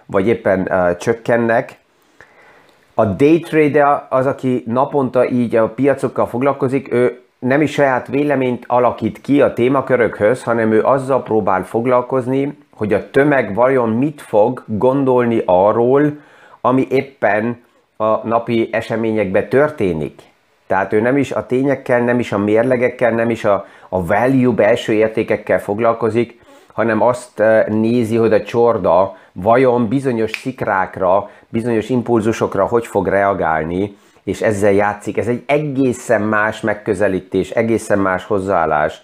vagy 0.06 0.28
éppen 0.28 0.60
uh, 0.70 0.98
csökkennek. 0.98 1.78
A 2.94 3.06
day 3.06 3.40
trader 3.40 4.06
az, 4.10 4.26
aki 4.26 4.64
naponta 4.66 5.30
így 5.30 5.56
a 5.56 5.68
piacokkal 5.68 6.28
foglalkozik, 6.28 6.94
ő 6.94 7.22
nem 7.40 7.62
is 7.62 7.72
saját 7.72 8.08
véleményt 8.08 8.64
alakít 8.68 9.22
ki 9.22 9.42
a 9.42 9.54
témakörökhöz, 9.54 10.44
hanem 10.44 10.72
ő 10.72 10.84
azzal 10.84 11.24
próbál 11.24 11.64
foglalkozni, 11.64 12.58
hogy 12.76 12.94
a 12.94 13.10
tömeg 13.10 13.54
vajon 13.54 13.90
mit 13.90 14.22
fog 14.22 14.64
gondolni 14.66 15.42
arról, 15.46 16.20
ami 16.62 16.88
éppen 16.90 17.66
a 17.98 18.28
napi 18.28 18.70
eseményekben 18.72 19.50
történik. 19.50 20.22
Tehát 20.68 20.94
ő 20.94 21.02
nem 21.02 21.18
is 21.18 21.32
a 21.32 21.46
tényekkel, 21.46 22.04
nem 22.04 22.20
is 22.20 22.32
a 22.32 22.38
mérlegekkel, 22.38 23.12
nem 23.12 23.30
is 23.30 23.46
a, 23.46 23.66
a 23.90 24.06
value 24.06 24.54
belső 24.54 24.94
értékekkel 24.94 25.60
foglalkozik, 25.60 26.40
hanem 26.74 27.02
azt 27.02 27.40
eh, 27.40 27.66
nézi, 27.66 28.16
hogy 28.16 28.34
a 28.34 28.44
csorda 28.44 29.16
vajon 29.32 29.88
bizonyos 29.88 30.32
szikrákra, 30.32 31.30
bizonyos 31.50 31.90
impulzusokra 31.90 32.66
hogy 32.66 32.88
fog 32.88 33.08
reagálni, 33.08 33.98
és 34.24 34.42
ezzel 34.42 34.72
játszik. 34.72 35.18
Ez 35.18 35.28
egy 35.28 35.44
egészen 35.46 36.22
más 36.22 36.62
megközelítés, 36.62 37.50
egészen 37.50 38.00
más 38.00 38.26
hozzáállás 38.26 39.02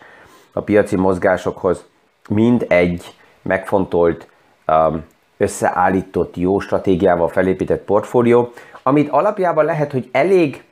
a 0.54 0.62
piaci 0.62 0.96
mozgásokhoz, 0.96 1.86
mind 2.30 2.66
egy 2.70 3.16
megfontolt, 3.42 4.28
um, 4.68 5.04
összeállított, 5.38 6.36
jó 6.38 6.60
stratégiával 6.60 7.28
felépített 7.28 7.84
portfólió, 7.84 8.52
amit 8.84 9.10
alapjában 9.10 9.66
lehet, 9.66 9.92
hogy 9.92 10.10
elég 10.12 10.64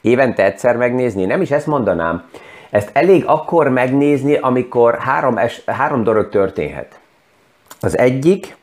évente 0.00 0.44
egyszer 0.44 0.76
megnézni, 0.76 1.24
nem 1.24 1.40
is 1.40 1.50
ezt 1.50 1.66
mondanám, 1.66 2.28
ezt 2.70 2.90
elég 2.92 3.24
akkor 3.26 3.68
megnézni, 3.68 4.36
amikor 4.36 4.98
három, 4.98 5.38
es, 5.38 5.62
három 5.66 6.02
dolog 6.02 6.28
történhet. 6.28 6.98
Az 7.80 7.98
egyik, 7.98 8.56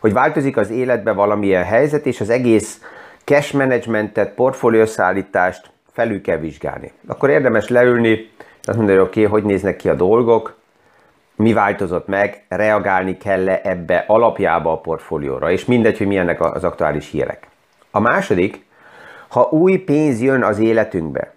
hogy 0.00 0.12
változik 0.12 0.56
az 0.56 0.70
életbe 0.70 1.12
valamilyen 1.12 1.64
helyzet, 1.64 2.06
és 2.06 2.20
az 2.20 2.30
egész 2.30 2.80
cash 3.24 3.54
managementet, 3.54 4.34
portfóliószállítást 4.34 5.70
felül 5.92 6.20
kell 6.20 6.36
vizsgálni. 6.36 6.92
Akkor 7.06 7.30
érdemes 7.30 7.68
leülni, 7.68 8.30
azt 8.62 8.76
mondani, 8.76 8.98
hogy 8.98 9.06
oké, 9.06 9.24
okay, 9.24 9.40
hogy 9.40 9.50
néznek 9.50 9.76
ki 9.76 9.88
a 9.88 9.94
dolgok, 9.94 10.56
mi 11.36 11.52
változott 11.52 12.06
meg, 12.06 12.44
reagálni 12.48 13.16
kell-e 13.16 13.60
ebbe 13.62 14.04
alapjába 14.06 14.72
a 14.72 14.78
portfólióra, 14.78 15.50
és 15.50 15.64
mindegy, 15.64 15.98
hogy 15.98 16.06
milyenek 16.06 16.40
az 16.54 16.64
aktuális 16.64 17.10
hírek. 17.10 17.46
A 17.90 18.00
második, 18.00 18.64
ha 19.28 19.48
új 19.50 19.76
pénz 19.76 20.22
jön 20.22 20.42
az 20.42 20.58
életünkbe, 20.58 21.32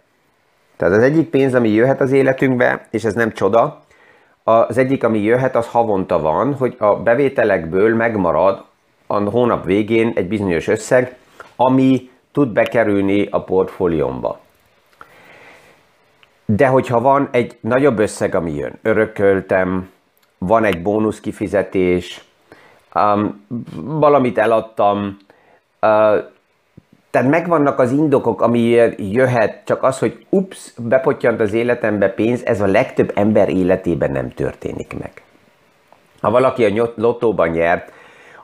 tehát 0.78 0.94
az 0.94 1.04
egyik 1.04 1.30
pénz, 1.30 1.54
ami 1.54 1.70
jöhet 1.70 2.02
az 2.02 2.12
életünkbe, 2.12 2.88
és 2.92 3.04
ez 3.04 3.14
nem 3.14 3.32
csoda, 3.32 3.82
az 4.44 4.78
egyik, 4.78 5.04
ami 5.04 5.20
jöhet, 5.20 5.56
az 5.56 5.68
havonta 5.68 6.20
van, 6.20 6.54
hogy 6.54 6.76
a 6.78 6.96
bevételekből 6.96 7.96
megmarad 7.96 8.64
a 9.08 9.20
hónap 9.20 9.66
végén 9.66 10.12
egy 10.16 10.28
bizonyos 10.28 10.68
összeg, 10.68 11.16
ami 11.56 12.10
tud 12.32 12.50
bekerülni 12.50 13.28
a 13.32 13.44
portfóliómba. 13.44 14.40
De 16.50 16.68
hogyha 16.68 17.02
van 17.02 17.28
egy 17.32 17.58
nagyobb 17.62 18.00
összeg, 18.00 18.36
ami 18.36 18.54
jön, 18.54 18.80
örököltem, 18.82 19.90
van 20.38 20.64
egy 20.64 20.82
bónusz 20.82 21.20
kifizetés, 21.20 22.24
um, 22.96 23.46
valamit 23.76 24.38
eladtam, 24.38 25.18
uh, 25.82 26.18
tehát 27.10 27.30
megvannak 27.30 27.80
az 27.80 27.92
indokok, 27.92 28.42
ami 28.42 28.60
jöhet, 28.98 29.62
csak 29.66 29.84
az, 29.84 30.00
hogy 30.00 30.26
ups, 30.30 30.74
bepottyant 30.78 31.40
az 31.40 31.54
életembe 31.54 32.10
pénz, 32.10 32.46
ez 32.46 32.62
a 32.62 32.66
legtöbb 32.68 33.12
ember 33.16 33.50
életében 33.50 34.12
nem 34.12 34.30
történik 34.30 35.00
meg. 35.00 35.12
Ha 36.22 36.32
valaki 36.32 36.66
a 36.66 36.92
lottóban 36.96 37.50
nyert, 37.50 37.92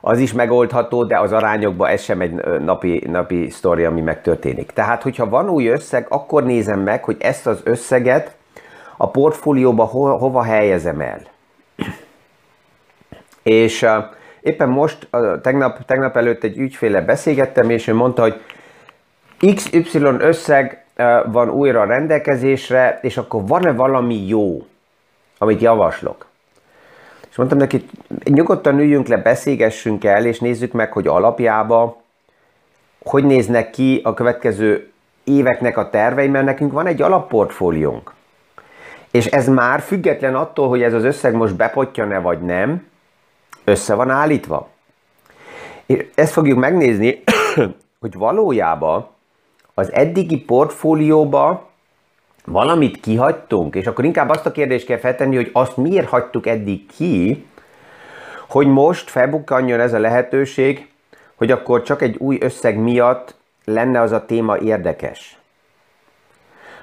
az 0.06 0.18
is 0.18 0.32
megoldható, 0.32 1.04
de 1.04 1.18
az 1.18 1.32
arányokban 1.32 1.88
ez 1.88 2.02
sem 2.02 2.20
egy 2.20 2.32
napi, 2.60 3.02
napi 3.06 3.50
sztori, 3.50 3.84
ami 3.84 4.00
megtörténik. 4.00 4.70
Tehát, 4.70 5.02
hogyha 5.02 5.28
van 5.28 5.48
új 5.48 5.66
összeg, 5.66 6.06
akkor 6.08 6.44
nézem 6.44 6.80
meg, 6.80 7.04
hogy 7.04 7.16
ezt 7.20 7.46
az 7.46 7.60
összeget 7.64 8.36
a 8.96 9.10
portfólióba 9.10 9.84
ho, 9.84 10.16
hova 10.16 10.42
helyezem 10.42 11.00
el. 11.00 11.20
És 13.42 13.86
éppen 14.40 14.68
most, 14.68 15.08
tegnap, 15.42 15.84
tegnap 15.84 16.16
előtt 16.16 16.42
egy 16.42 16.58
ügyféle 16.58 17.00
beszélgettem, 17.00 17.70
és 17.70 17.86
ő 17.86 17.94
mondta, 17.94 18.22
hogy 18.22 18.40
XY 19.54 19.98
összeg 20.18 20.84
van 21.26 21.50
újra 21.50 21.84
rendelkezésre, 21.84 22.98
és 23.02 23.16
akkor 23.16 23.46
van-e 23.46 23.72
valami 23.72 24.26
jó, 24.26 24.66
amit 25.38 25.60
javaslok? 25.60 26.26
És 27.34 27.40
mondtam 27.40 27.58
neki, 27.58 27.84
nyugodtan 28.24 28.78
üljünk 28.78 29.06
le, 29.06 29.16
beszélgessünk 29.16 30.04
el, 30.04 30.26
és 30.26 30.38
nézzük 30.38 30.72
meg, 30.72 30.92
hogy 30.92 31.06
alapjába 31.06 32.02
hogy 33.04 33.24
néznek 33.24 33.70
ki 33.70 34.00
a 34.04 34.14
következő 34.14 34.92
éveknek 35.24 35.76
a 35.76 35.90
tervei, 35.90 36.28
mert 36.28 36.44
nekünk 36.44 36.72
van 36.72 36.86
egy 36.86 37.02
alapportfóliónk. 37.02 38.12
És 39.10 39.26
ez 39.26 39.48
már 39.48 39.80
független 39.80 40.34
attól, 40.34 40.68
hogy 40.68 40.82
ez 40.82 40.92
az 40.92 41.04
összeg 41.04 41.34
most 41.34 41.56
bepottyan-e 41.56 42.18
vagy 42.18 42.40
nem, 42.40 42.86
össze 43.64 43.94
van 43.94 44.10
állítva. 44.10 44.68
És 45.86 46.06
ezt 46.14 46.32
fogjuk 46.32 46.58
megnézni, 46.58 47.22
hogy 48.00 48.14
valójában 48.14 49.08
az 49.74 49.92
eddigi 49.92 50.40
portfólióba 50.40 51.70
valamit 52.44 53.00
kihagytunk, 53.00 53.74
és 53.74 53.86
akkor 53.86 54.04
inkább 54.04 54.28
azt 54.28 54.46
a 54.46 54.52
kérdést 54.52 54.86
kell 54.86 54.98
feltenni, 54.98 55.36
hogy 55.36 55.50
azt 55.52 55.76
miért 55.76 56.08
hagytuk 56.08 56.46
eddig 56.46 56.86
ki, 56.86 57.46
hogy 58.48 58.66
most 58.66 59.10
felbukkanjon 59.10 59.80
ez 59.80 59.92
a 59.92 59.98
lehetőség, 59.98 60.88
hogy 61.34 61.50
akkor 61.50 61.82
csak 61.82 62.02
egy 62.02 62.16
új 62.16 62.38
összeg 62.40 62.78
miatt 62.78 63.34
lenne 63.64 64.00
az 64.00 64.12
a 64.12 64.24
téma 64.24 64.58
érdekes. 64.58 65.38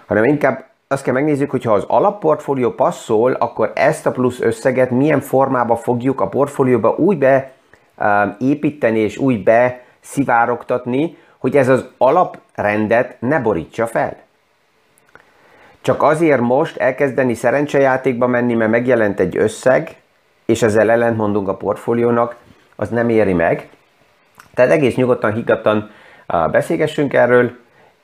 Hanem 0.05 0.23
inkább 0.23 0.65
azt 0.87 1.03
kell 1.03 1.13
megnézzük, 1.13 1.49
hogy 1.49 1.63
ha 1.63 1.73
az 1.73 1.83
alapportfólió 1.87 2.71
passzol, 2.71 3.31
akkor 3.31 3.71
ezt 3.75 4.05
a 4.05 4.11
plusz 4.11 4.39
összeget 4.39 4.89
milyen 4.89 5.19
formába 5.19 5.75
fogjuk 5.75 6.21
a 6.21 6.27
portfólióba 6.27 6.89
úgy 6.89 7.17
beépíteni 7.97 8.99
és 8.99 9.17
úgy 9.17 9.43
beszivárogtatni, 9.43 11.17
hogy 11.37 11.57
ez 11.57 11.69
az 11.69 11.85
alaprendet 11.97 13.15
ne 13.19 13.39
borítsa 13.39 13.87
fel. 13.87 14.17
Csak 15.81 16.03
azért 16.03 16.41
most 16.41 16.77
elkezdeni 16.77 17.33
szerencsejátékba 17.33 18.27
menni, 18.27 18.53
mert 18.53 18.71
megjelent 18.71 19.19
egy 19.19 19.37
összeg, 19.37 19.95
és 20.45 20.61
ezzel 20.61 20.91
ellentmondunk 20.91 21.47
a 21.47 21.55
portfóliónak, 21.55 22.35
az 22.75 22.89
nem 22.89 23.09
éri 23.09 23.33
meg. 23.33 23.69
Tehát 24.53 24.71
egész 24.71 24.95
nyugodtan, 24.95 25.33
higgadtan 25.33 25.91
beszélgessünk 26.51 27.13
erről, 27.13 27.51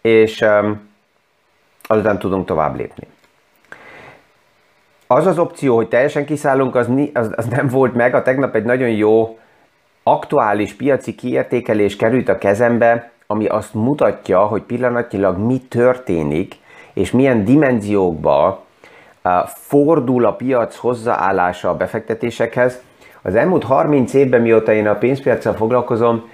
és 0.01 0.45
azután 1.81 2.19
tudunk 2.19 2.45
tovább 2.45 2.75
lépni. 2.75 3.07
Az 5.07 5.25
az 5.25 5.39
opció, 5.39 5.75
hogy 5.75 5.87
teljesen 5.87 6.25
kiszállunk, 6.25 6.75
az, 6.75 6.89
az, 7.13 7.33
az 7.35 7.45
nem 7.45 7.67
volt 7.67 7.93
meg. 7.93 8.15
A 8.15 8.21
tegnap 8.21 8.55
egy 8.55 8.63
nagyon 8.63 8.89
jó 8.89 9.39
aktuális 10.03 10.73
piaci 10.73 11.15
kiértékelés 11.15 11.95
került 11.95 12.29
a 12.29 12.37
kezembe, 12.37 13.11
ami 13.27 13.45
azt 13.45 13.73
mutatja, 13.73 14.39
hogy 14.39 14.61
pillanatnyilag 14.61 15.37
mi 15.37 15.59
történik, 15.59 16.55
és 16.97 17.11
milyen 17.11 17.45
dimenziókba 17.45 18.65
fordul 19.45 20.25
a 20.25 20.33
piac 20.33 20.75
hozzáállása 20.75 21.69
a 21.69 21.75
befektetésekhez. 21.75 22.81
Az 23.21 23.35
elmúlt 23.35 23.63
30 23.63 24.13
évben, 24.13 24.41
mióta 24.41 24.73
én 24.73 24.87
a 24.87 24.95
pénzpiacsal 24.95 25.53
foglalkozom, 25.53 26.29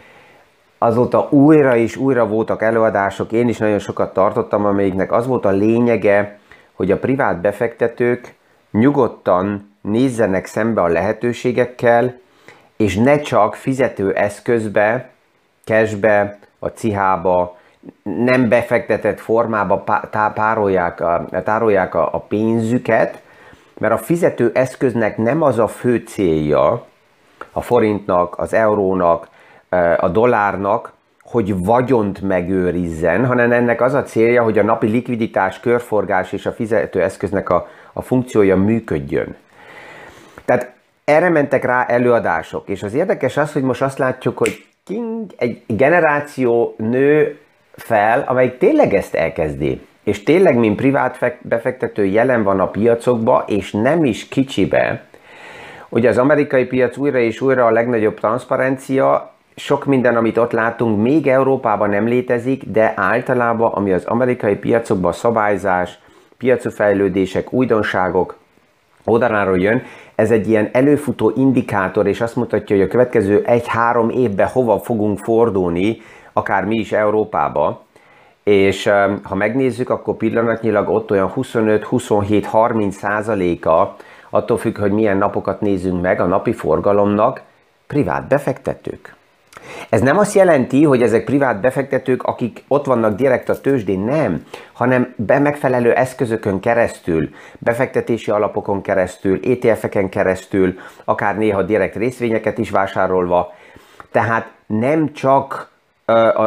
azóta 0.78 1.28
újra 1.30 1.76
és 1.76 1.96
újra 1.96 2.28
voltak 2.28 2.62
előadások, 2.62 3.32
én 3.32 3.48
is 3.48 3.58
nagyon 3.58 3.80
sokat 3.80 4.14
tartottam, 4.14 4.66
amelyiknek 4.66 5.12
az 5.12 5.28
volt 5.28 5.46
a 5.46 5.50
lényege, 5.50 6.40
hogy 6.74 6.92
a 6.92 7.00
privát 7.00 7.42
befektetők 7.42 8.36
nyugodtan 8.72 9.76
nézzenek 9.82 10.46
szembe 10.46 10.82
a 10.82 10.88
lehetőségekkel, 10.88 12.20
és 12.78 12.96
ne 12.96 13.20
csak 13.20 13.56
fizető 13.56 14.14
eszközbe, 14.14 15.10
cashbe, 15.64 16.40
a 16.60 16.68
cihába, 16.68 17.58
nem 18.04 18.50
befektetett 18.50 19.20
formába 19.20 19.84
párolják, 20.34 21.02
a, 21.02 21.26
tárolják 21.44 21.96
a, 21.96 22.26
pénzüket, 22.28 23.22
mert 23.78 23.94
a 23.94 23.98
fizető 23.98 24.52
eszköznek 24.54 25.18
nem 25.18 25.42
az 25.42 25.60
a 25.60 25.68
fő 25.68 25.98
célja, 25.98 26.86
a 27.52 27.62
forintnak, 27.62 28.40
az 28.40 28.54
eurónak, 28.54 29.28
a 29.98 30.10
dollárnak, 30.10 30.94
hogy 31.24 31.66
vagyont 31.66 32.22
megőrizzen, 32.22 33.26
hanem 33.26 33.52
ennek 33.52 33.82
az 33.82 33.94
a 33.94 34.04
célja, 34.04 34.44
hogy 34.44 34.58
a 34.58 34.64
napi 34.64 34.88
likviditás, 34.88 35.60
körforgás 35.60 36.32
és 36.32 36.46
a 36.46 36.52
fizetőeszköznek 36.52 37.50
a, 37.50 37.68
a 37.94 38.02
funkciója 38.02 38.56
működjön. 38.56 39.36
Tehát 40.46 40.74
erre 41.04 41.30
mentek 41.30 41.64
rá 41.64 41.86
előadások, 41.86 42.68
és 42.68 42.84
az 42.84 42.94
érdekes 42.94 43.38
az, 43.38 43.54
hogy 43.54 43.62
most 43.62 43.82
azt 43.82 43.98
látjuk, 43.98 44.38
hogy 44.38 44.66
King 44.84 45.32
egy 45.38 45.62
generáció 45.68 46.76
nő 46.78 47.40
fel, 47.76 48.24
amely 48.28 48.58
tényleg 48.58 48.94
ezt 48.94 49.16
elkezdi. 49.16 49.82
És 50.04 50.24
tényleg, 50.24 50.58
mint 50.58 50.76
privát 50.76 51.38
befektető 51.42 52.06
jelen 52.06 52.44
van 52.44 52.60
a 52.60 52.68
piacokba, 52.68 53.44
és 53.48 53.72
nem 53.72 54.06
is 54.06 54.28
kicsibe. 54.28 55.04
Ugye 55.90 56.10
az 56.10 56.18
amerikai 56.18 56.66
piac 56.66 56.98
újra 56.98 57.20
és 57.20 57.42
újra 57.42 57.66
a 57.66 57.72
legnagyobb 57.72 58.20
transzparencia, 58.20 59.32
sok 59.56 59.86
minden, 59.86 60.16
amit 60.16 60.38
ott 60.38 60.52
látunk, 60.52 61.02
még 61.02 61.28
Európában 61.28 61.90
nem 61.90 62.08
létezik, 62.08 62.64
de 62.66 62.94
általában, 62.96 63.72
ami 63.72 63.92
az 63.92 64.06
amerikai 64.06 64.56
piacokban 64.56 65.12
szabályzás, 65.12 66.00
piaci 66.38 66.70
fejlődések, 66.70 67.54
újdonságok 67.54 68.38
oldaláról 69.06 69.60
jön, 69.60 69.84
ez 70.16 70.32
egy 70.32 70.50
ilyen 70.50 70.70
előfutó 70.72 71.34
indikátor, 71.36 72.08
és 72.08 72.22
azt 72.22 72.36
mutatja, 72.36 72.76
hogy 72.76 72.86
a 72.86 72.90
következő 72.90 73.44
egy-három 73.46 74.10
évben 74.10 74.48
hova 74.48 74.80
fogunk 74.80 75.20
fordulni, 75.20 76.02
akár 76.34 76.66
mi 76.66 76.76
is 76.76 76.92
Európába. 76.92 77.84
És 78.44 78.90
ha 79.24 79.36
megnézzük, 79.36 79.90
akkor 79.90 80.16
pillanatnyilag 80.16 80.90
ott 80.90 81.12
olyan 81.12 81.34
25-27-30 81.36 82.90
százaléka, 82.90 83.96
attól 84.30 84.58
függ, 84.58 84.78
hogy 84.78 84.92
milyen 84.92 85.18
napokat 85.18 85.62
nézünk 85.62 86.02
meg 86.02 86.20
a 86.20 86.26
napi 86.26 86.54
forgalomnak, 86.54 87.42
privát 87.88 88.28
befektetők. 88.28 89.16
Ez 89.90 90.02
nem 90.02 90.18
azt 90.18 90.34
jelenti, 90.36 90.84
hogy 90.84 91.02
ezek 91.02 91.24
privát 91.24 91.62
befektetők, 91.62 92.24
akik 92.24 92.64
ott 92.68 92.86
vannak 92.86 93.16
direkt 93.16 93.50
a 93.50 93.62
tőzsdén, 93.62 94.00
nem, 94.00 94.46
hanem 94.74 95.14
be 95.16 95.40
megfelelő 95.40 95.94
eszközökön 95.94 96.60
keresztül, 96.60 97.30
befektetési 97.60 98.32
alapokon 98.32 98.82
keresztül, 98.82 99.40
ETF-eken 99.44 100.10
keresztül, 100.10 100.80
akár 101.04 101.38
néha 101.38 101.62
direkt 101.64 101.96
részvényeket 101.96 102.58
is 102.58 102.70
vásárolva. 102.70 103.54
Tehát 104.12 104.52
nem 104.66 105.14
csak 105.14 105.72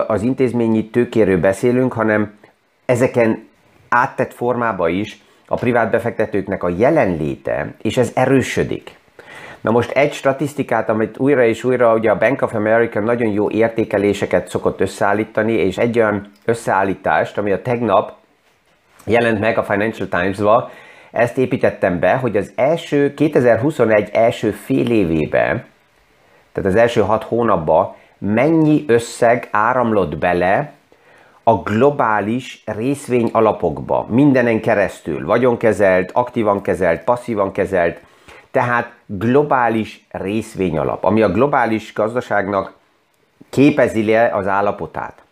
az 0.07 0.23
intézményi 0.23 0.87
tőkéről 0.87 1.41
beszélünk, 1.41 1.93
hanem 1.93 2.39
ezeken 2.87 3.49
áttett 3.89 4.33
formába 4.33 4.89
is 4.89 5.25
a 5.47 5.55
privát 5.55 5.91
befektetőknek 5.91 6.63
a 6.63 6.69
jelenléte, 6.77 7.75
és 7.83 7.97
ez 7.97 8.13
erősödik. 8.15 8.99
Na 9.61 9.71
most 9.71 9.91
egy 9.91 10.13
statisztikát, 10.13 10.89
amit 10.89 11.19
újra 11.19 11.45
és 11.45 11.65
újra 11.65 11.95
ugye 11.95 12.11
a 12.11 12.19
Bank 12.19 12.43
of 12.43 12.55
America 12.55 13.01
nagyon 13.01 13.33
jó 13.33 13.51
értékeléseket 13.51 14.49
szokott 14.49 14.81
összeállítani, 14.81 15.53
és 15.53 15.79
egy 15.79 15.99
olyan 15.99 16.31
összeállítást, 16.45 17.39
ami 17.39 17.53
a 17.53 17.63
tegnap 17.63 18.13
jelent 19.05 19.41
meg 19.41 19.59
a 19.59 19.63
Financial 19.63 20.09
Times-ba, 20.09 20.71
ezt 21.11 21.39
építettem 21.39 21.99
be, 21.99 22.17
hogy 22.17 22.37
az 22.37 22.53
első 22.57 23.15
2021 23.15 24.11
első 24.13 24.51
fél 24.51 24.91
évében, 24.91 25.65
tehát 26.53 26.71
az 26.71 26.77
első 26.77 27.01
hat 27.01 27.23
hónapban 27.23 27.95
mennyi 28.19 28.85
összeg 28.87 29.49
áramlott 29.51 30.19
bele 30.19 30.73
a 31.43 31.55
globális 31.55 32.63
részvény 32.65 33.29
alapokba, 33.33 34.07
mindenen 34.11 34.61
keresztül, 34.61 35.27
vagyonkezelt, 35.27 36.11
aktívan 36.13 36.63
kezelt, 36.63 37.05
passzívan 37.05 37.53
kezelt, 37.53 38.01
tehát 38.51 38.93
globális 39.07 40.07
részvényalap, 40.11 41.05
ami 41.05 41.23
a 41.23 41.29
globális 41.29 41.93
gazdaságnak 41.95 42.73
képezi 43.51 44.05
le 44.05 44.31
az 44.35 44.47
állapotát. 44.47 45.23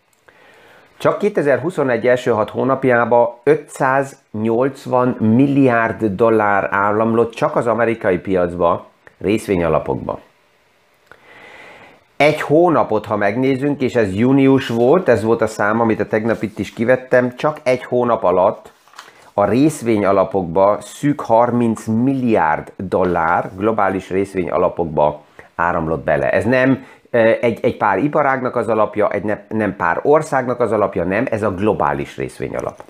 Csak 0.97 1.17
2021 1.17 2.07
első 2.07 2.31
hat 2.31 2.49
hónapjában 2.49 3.29
580 3.43 5.07
milliárd 5.07 6.05
dollár 6.05 6.67
államlott 6.71 7.33
csak 7.33 7.55
az 7.55 7.67
amerikai 7.67 8.17
piacba, 8.17 8.85
részvényalapokba. 9.17 10.19
Egy 12.25 12.41
hónapot, 12.41 13.05
ha 13.05 13.15
megnézzünk, 13.15 13.81
és 13.81 13.95
ez 13.95 14.13
június 14.13 14.67
volt, 14.67 15.09
ez 15.09 15.23
volt 15.23 15.41
a 15.41 15.47
szám, 15.47 15.79
amit 15.79 15.99
a 15.99 16.05
tegnap 16.05 16.43
itt 16.43 16.59
is 16.59 16.73
kivettem, 16.73 17.35
csak 17.35 17.59
egy 17.63 17.83
hónap 17.83 18.23
alatt 18.23 18.71
a 19.33 19.45
részvény 19.45 20.05
alapokba 20.05 20.77
szűk 20.81 21.21
30 21.21 21.85
milliárd 21.85 22.71
dollár 22.77 23.49
globális 23.57 24.09
részvény 24.09 24.49
alapokba 24.49 25.21
áramlott 25.55 26.03
bele. 26.03 26.31
Ez 26.31 26.43
nem 26.45 26.85
egy, 27.41 27.59
egy 27.61 27.77
pár 27.77 27.97
iparágnak 27.97 28.55
az 28.55 28.67
alapja, 28.67 29.09
egy 29.09 29.23
ne, 29.23 29.37
nem 29.49 29.75
pár 29.75 29.99
országnak 30.03 30.59
az 30.59 30.71
alapja, 30.71 31.03
nem, 31.03 31.25
ez 31.31 31.43
a 31.43 31.53
globális 31.53 32.17
részvény 32.17 32.55
alap. 32.55 32.83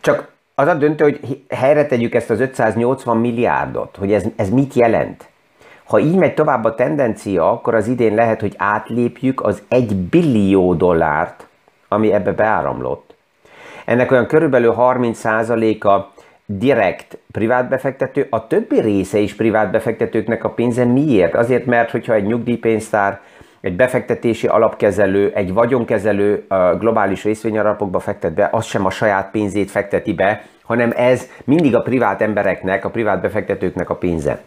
Csak 0.00 0.32
az 0.54 0.68
a 0.68 0.74
döntő, 0.74 1.04
hogy 1.04 1.44
helyre 1.48 1.86
tegyük 1.86 2.14
ezt 2.14 2.30
az 2.30 2.40
580 2.40 3.16
milliárdot, 3.16 3.96
hogy 3.96 4.12
ez, 4.12 4.24
ez 4.36 4.50
mit 4.50 4.74
jelent. 4.74 5.30
Ha 5.92 5.98
így 5.98 6.16
megy 6.16 6.34
tovább 6.34 6.64
a 6.64 6.74
tendencia, 6.74 7.50
akkor 7.50 7.74
az 7.74 7.88
idén 7.88 8.14
lehet, 8.14 8.40
hogy 8.40 8.54
átlépjük 8.56 9.42
az 9.44 9.62
1 9.68 9.96
billió 9.96 10.74
dollárt, 10.74 11.46
ami 11.88 12.12
ebbe 12.12 12.32
beáramlott, 12.32 13.14
ennek 13.84 14.10
olyan 14.10 14.26
körülbelül 14.26 14.74
30%-a 14.78 16.12
direkt 16.46 17.18
privát 17.32 17.68
befektető, 17.68 18.26
a 18.30 18.46
többi 18.46 18.80
része 18.80 19.18
is 19.18 19.34
privát 19.34 19.70
befektetőknek 19.70 20.44
a 20.44 20.50
pénze. 20.50 20.84
Miért? 20.84 21.34
Azért, 21.34 21.66
mert 21.66 21.90
hogyha 21.90 22.14
egy 22.14 22.26
nyugdíjpénztár, 22.26 23.20
egy 23.60 23.76
befektetési 23.76 24.46
alapkezelő, 24.46 25.32
egy 25.34 25.52
vagyonkezelő 25.52 26.46
globális 26.78 27.24
részvényalapokba 27.24 27.98
fektet 27.98 28.34
be, 28.34 28.48
az 28.52 28.64
sem 28.64 28.86
a 28.86 28.90
saját 28.90 29.30
pénzét 29.30 29.70
fekteti 29.70 30.12
be, 30.12 30.44
hanem 30.62 30.92
ez 30.96 31.28
mindig 31.44 31.74
a 31.74 31.82
privát 31.82 32.22
embereknek, 32.22 32.84
a 32.84 32.90
privát 32.90 33.20
befektetőknek 33.20 33.90
a 33.90 33.94
pénze. 33.94 34.40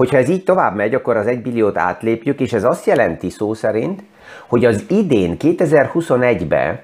Hogyha 0.00 0.16
ez 0.16 0.28
így 0.28 0.44
tovább 0.44 0.74
megy, 0.74 0.94
akkor 0.94 1.16
az 1.16 1.26
1 1.26 1.42
billiót 1.42 1.78
átlépjük, 1.78 2.40
és 2.40 2.52
ez 2.52 2.64
azt 2.64 2.86
jelenti 2.86 3.30
szó 3.30 3.54
szerint, 3.54 4.02
hogy 4.46 4.64
az 4.64 4.84
idén, 4.88 5.36
2021-ben 5.38 6.80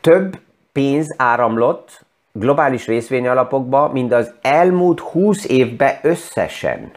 több 0.00 0.38
pénz 0.72 1.14
áramlott 1.18 2.04
globális 2.32 2.86
részvényalapokba, 2.86 3.90
mint 3.92 4.12
az 4.12 4.32
elmúlt 4.40 5.00
20 5.00 5.48
évben 5.48 5.98
összesen. 6.02 6.90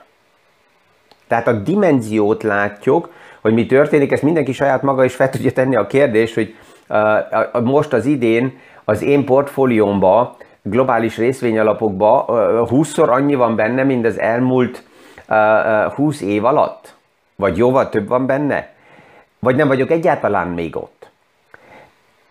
Tehát 1.27 1.47
a 1.47 1.53
dimenziót 1.53 2.43
látjuk, 2.43 3.09
hogy 3.41 3.53
mi 3.53 3.65
történik, 3.65 4.11
ezt 4.11 4.23
mindenki 4.23 4.51
saját 4.51 4.81
maga 4.81 5.03
is 5.03 5.15
fel 5.15 5.29
tudja 5.29 5.51
tenni 5.51 5.75
a 5.75 5.87
kérdést, 5.87 6.33
hogy 6.33 6.55
uh, 6.89 7.61
most 7.63 7.93
az 7.93 8.05
idén 8.05 8.57
az 8.83 9.01
én 9.01 9.25
portfóliómba, 9.25 10.37
globális 10.63 11.17
részvényalapokba 11.17 12.25
uh, 12.27 12.35
20-szor 12.71 13.09
annyi 13.09 13.35
van 13.35 13.55
benne, 13.55 13.83
mint 13.83 14.05
az 14.05 14.19
elmúlt 14.19 14.83
uh, 15.29 15.93
20 15.93 16.21
év 16.21 16.45
alatt? 16.45 16.95
Vagy 17.35 17.57
jóval 17.57 17.89
több 17.89 18.07
van 18.07 18.25
benne? 18.25 18.71
Vagy 19.39 19.55
nem 19.55 19.67
vagyok 19.67 19.91
egyáltalán 19.91 20.47
még 20.47 20.75
ott? 20.75 21.11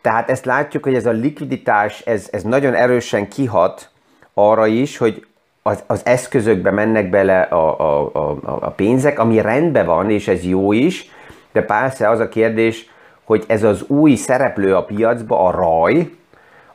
Tehát 0.01 0.31
ezt 0.31 0.45
látjuk, 0.45 0.85
hogy 0.85 0.95
ez 0.95 1.07
a 1.07 1.11
likviditás, 1.11 2.01
ez, 2.01 2.29
ez 2.31 2.43
nagyon 2.43 2.75
erősen 2.75 3.29
kihat 3.29 3.91
arra 4.35 4.67
is, 4.67 4.97
hogy 4.97 5.27
az, 5.63 5.83
az 5.87 6.07
eszközökbe 6.07 6.71
mennek 6.71 7.11
bele 7.11 7.41
a, 7.41 7.81
a, 7.81 8.11
a, 8.13 8.37
a 8.61 8.71
pénzek, 8.71 9.19
ami 9.19 9.41
rendben 9.41 9.87
van, 9.87 10.11
és 10.11 10.29
ez 10.29 10.45
jó 10.45 10.73
is, 10.73 11.11
de 11.53 11.63
persze 11.63 12.09
az 12.09 12.19
a 12.19 12.29
kérdés, 12.29 12.91
hogy 13.25 13.45
ez 13.47 13.63
az 13.63 13.83
új 13.87 14.15
szereplő 14.15 14.77
a 14.77 14.85
piacba, 14.85 15.45
a 15.47 15.51
raj, 15.51 16.11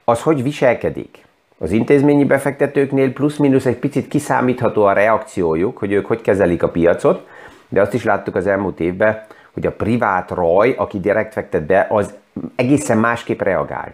az 0.03 0.21
hogy 0.21 0.43
viselkedik? 0.43 1.25
Az 1.59 1.71
intézményi 1.71 2.25
befektetőknél 2.25 3.13
plusz-minusz 3.13 3.65
egy 3.65 3.77
picit 3.77 4.07
kiszámítható 4.07 4.83
a 4.83 4.93
reakciójuk, 4.93 5.77
hogy 5.77 5.91
ők 5.91 6.05
hogy 6.05 6.21
kezelik 6.21 6.63
a 6.63 6.69
piacot, 6.69 7.27
de 7.69 7.81
azt 7.81 7.93
is 7.93 8.03
láttuk 8.03 8.35
az 8.35 8.47
elmúlt 8.47 8.79
évben, 8.79 9.25
hogy 9.53 9.65
a 9.65 9.71
privát 9.71 10.31
raj, 10.31 10.73
aki 10.77 10.99
direkt 10.99 11.33
fektet 11.33 11.65
be, 11.65 11.87
az 11.89 12.13
egészen 12.55 12.97
másképp 12.97 13.41
reagál. 13.41 13.93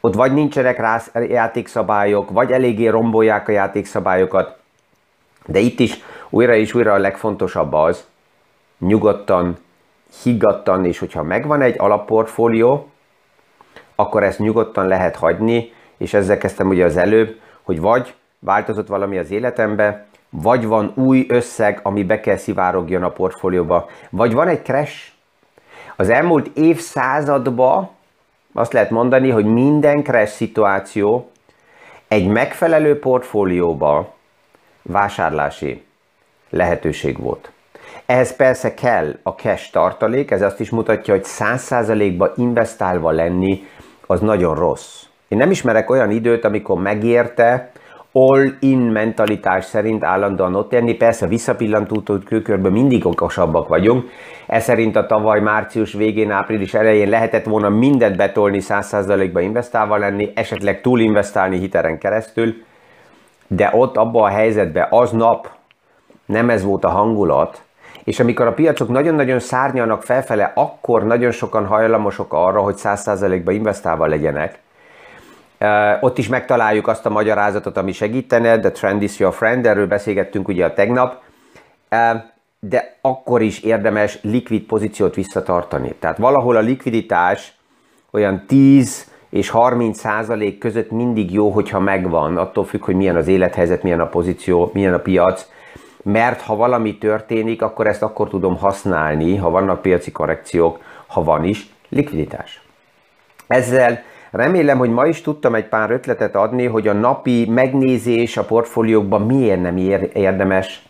Ott 0.00 0.14
vagy 0.14 0.32
nincsenek 0.32 0.78
rá 0.78 1.00
játékszabályok, 1.28 2.30
vagy 2.30 2.52
eléggé 2.52 2.86
rombolják 2.86 3.48
a 3.48 3.52
játékszabályokat, 3.52 4.58
de 5.46 5.58
itt 5.58 5.80
is 5.80 5.98
újra 6.30 6.54
és 6.54 6.74
újra 6.74 6.92
a 6.92 6.98
legfontosabb 6.98 7.72
az, 7.72 8.06
nyugodtan, 8.78 9.58
higgadtan, 10.22 10.84
és 10.84 10.98
hogyha 10.98 11.22
megvan 11.22 11.62
egy 11.62 11.74
alapportfólió, 11.78 12.90
akkor 13.94 14.22
ezt 14.22 14.38
nyugodtan 14.38 14.86
lehet 14.86 15.16
hagyni, 15.16 15.72
és 16.00 16.14
ezzel 16.14 16.38
kezdtem 16.38 16.68
ugye 16.68 16.84
az 16.84 16.96
előbb, 16.96 17.40
hogy 17.62 17.80
vagy 17.80 18.14
változott 18.38 18.86
valami 18.86 19.18
az 19.18 19.30
életembe, 19.30 20.06
vagy 20.30 20.66
van 20.66 20.92
új 20.96 21.26
összeg, 21.28 21.80
ami 21.82 22.04
be 22.04 22.20
kell 22.20 22.36
szivárogjon 22.36 23.02
a 23.02 23.10
portfólióba, 23.10 23.88
vagy 24.10 24.32
van 24.32 24.48
egy 24.48 24.62
crash. 24.62 25.08
Az 25.96 26.08
elmúlt 26.08 26.50
évszázadban 26.54 27.90
azt 28.52 28.72
lehet 28.72 28.90
mondani, 28.90 29.30
hogy 29.30 29.44
minden 29.44 30.02
crash 30.02 30.32
szituáció 30.32 31.30
egy 32.08 32.26
megfelelő 32.26 32.98
portfólióba 32.98 34.14
vásárlási 34.82 35.84
lehetőség 36.50 37.18
volt. 37.18 37.52
Ehhez 38.06 38.36
persze 38.36 38.74
kell 38.74 39.18
a 39.22 39.30
cash 39.30 39.70
tartalék, 39.72 40.30
ez 40.30 40.42
azt 40.42 40.60
is 40.60 40.70
mutatja, 40.70 41.14
hogy 41.14 41.24
100%-ba 41.26 42.32
investálva 42.36 43.10
lenni 43.10 43.64
az 44.06 44.20
nagyon 44.20 44.54
rossz. 44.54 45.09
Én 45.30 45.38
nem 45.38 45.50
ismerek 45.50 45.90
olyan 45.90 46.10
időt, 46.10 46.44
amikor 46.44 46.80
megérte 46.80 47.70
all-in 48.12 48.78
mentalitás 48.78 49.64
szerint 49.64 50.04
állandóan 50.04 50.54
ott 50.54 50.68
tenni. 50.68 50.94
Persze 50.94 51.26
visszapillantó 51.26 52.02
kőkörben 52.24 52.72
mindig 52.72 53.06
okosabbak 53.06 53.68
vagyunk. 53.68 54.10
Ez 54.46 54.64
szerint 54.64 54.96
a 54.96 55.06
tavaly 55.06 55.40
március 55.40 55.92
végén, 55.92 56.30
április 56.30 56.74
elején 56.74 57.08
lehetett 57.08 57.44
volna 57.44 57.68
mindent 57.68 58.16
betolni 58.16 58.58
100%-ba 58.60 59.40
investálva 59.40 59.96
lenni, 59.96 60.32
esetleg 60.34 60.80
túlinvestálni 60.80 61.58
hiteren 61.58 61.98
keresztül, 61.98 62.54
de 63.46 63.70
ott 63.72 63.96
abban 63.96 64.22
a 64.22 64.34
helyzetben 64.34 64.86
aznap 64.90 65.50
nem 66.26 66.50
ez 66.50 66.64
volt 66.64 66.84
a 66.84 66.88
hangulat, 66.88 67.62
és 68.04 68.20
amikor 68.20 68.46
a 68.46 68.54
piacok 68.54 68.88
nagyon-nagyon 68.88 69.38
szárnyalnak 69.38 70.02
felfele, 70.02 70.52
akkor 70.54 71.04
nagyon 71.04 71.30
sokan 71.30 71.66
hajlamosok 71.66 72.32
arra, 72.32 72.60
hogy 72.60 72.76
100%-ba 72.78 73.50
investálva 73.50 74.06
legyenek, 74.06 74.58
ott 76.00 76.18
is 76.18 76.28
megtaláljuk 76.28 76.86
azt 76.86 77.06
a 77.06 77.10
magyarázatot, 77.10 77.76
ami 77.76 77.92
segítene, 77.92 78.58
the 78.58 78.70
trend 78.70 79.02
is 79.02 79.18
your 79.18 79.34
friend, 79.34 79.66
erről 79.66 79.86
beszélgettünk 79.86 80.48
ugye 80.48 80.64
a 80.64 80.72
tegnap, 80.72 81.22
de 82.60 82.96
akkor 83.00 83.42
is 83.42 83.60
érdemes 83.60 84.18
likvid 84.22 84.62
pozíciót 84.62 85.14
visszatartani. 85.14 85.94
Tehát 85.98 86.18
valahol 86.18 86.56
a 86.56 86.60
likviditás 86.60 87.52
olyan 88.10 88.44
10 88.46 89.08
és 89.30 89.48
30 89.48 89.98
százalék 89.98 90.58
között 90.58 90.90
mindig 90.90 91.32
jó, 91.32 91.50
hogyha 91.50 91.80
megvan, 91.80 92.36
attól 92.36 92.64
függ, 92.64 92.84
hogy 92.84 92.94
milyen 92.94 93.16
az 93.16 93.28
élethelyzet, 93.28 93.82
milyen 93.82 94.00
a 94.00 94.08
pozíció, 94.08 94.70
milyen 94.72 94.94
a 94.94 94.98
piac, 94.98 95.48
mert 96.02 96.40
ha 96.40 96.56
valami 96.56 96.98
történik, 96.98 97.62
akkor 97.62 97.86
ezt 97.86 98.02
akkor 98.02 98.28
tudom 98.28 98.56
használni, 98.56 99.36
ha 99.36 99.50
vannak 99.50 99.82
piaci 99.82 100.12
korrekciók, 100.12 100.78
ha 101.06 101.24
van 101.24 101.44
is 101.44 101.70
likviditás. 101.88 102.62
Ezzel 103.46 104.02
Remélem, 104.30 104.78
hogy 104.78 104.90
ma 104.90 105.06
is 105.06 105.20
tudtam 105.20 105.54
egy 105.54 105.68
pár 105.68 105.90
ötletet 105.90 106.34
adni, 106.34 106.66
hogy 106.66 106.88
a 106.88 106.92
napi 106.92 107.46
megnézés 107.48 108.36
a 108.36 108.44
portfóliókban 108.44 109.22
miért 109.22 109.62
nem 109.62 109.76
érdemes. 110.12 110.82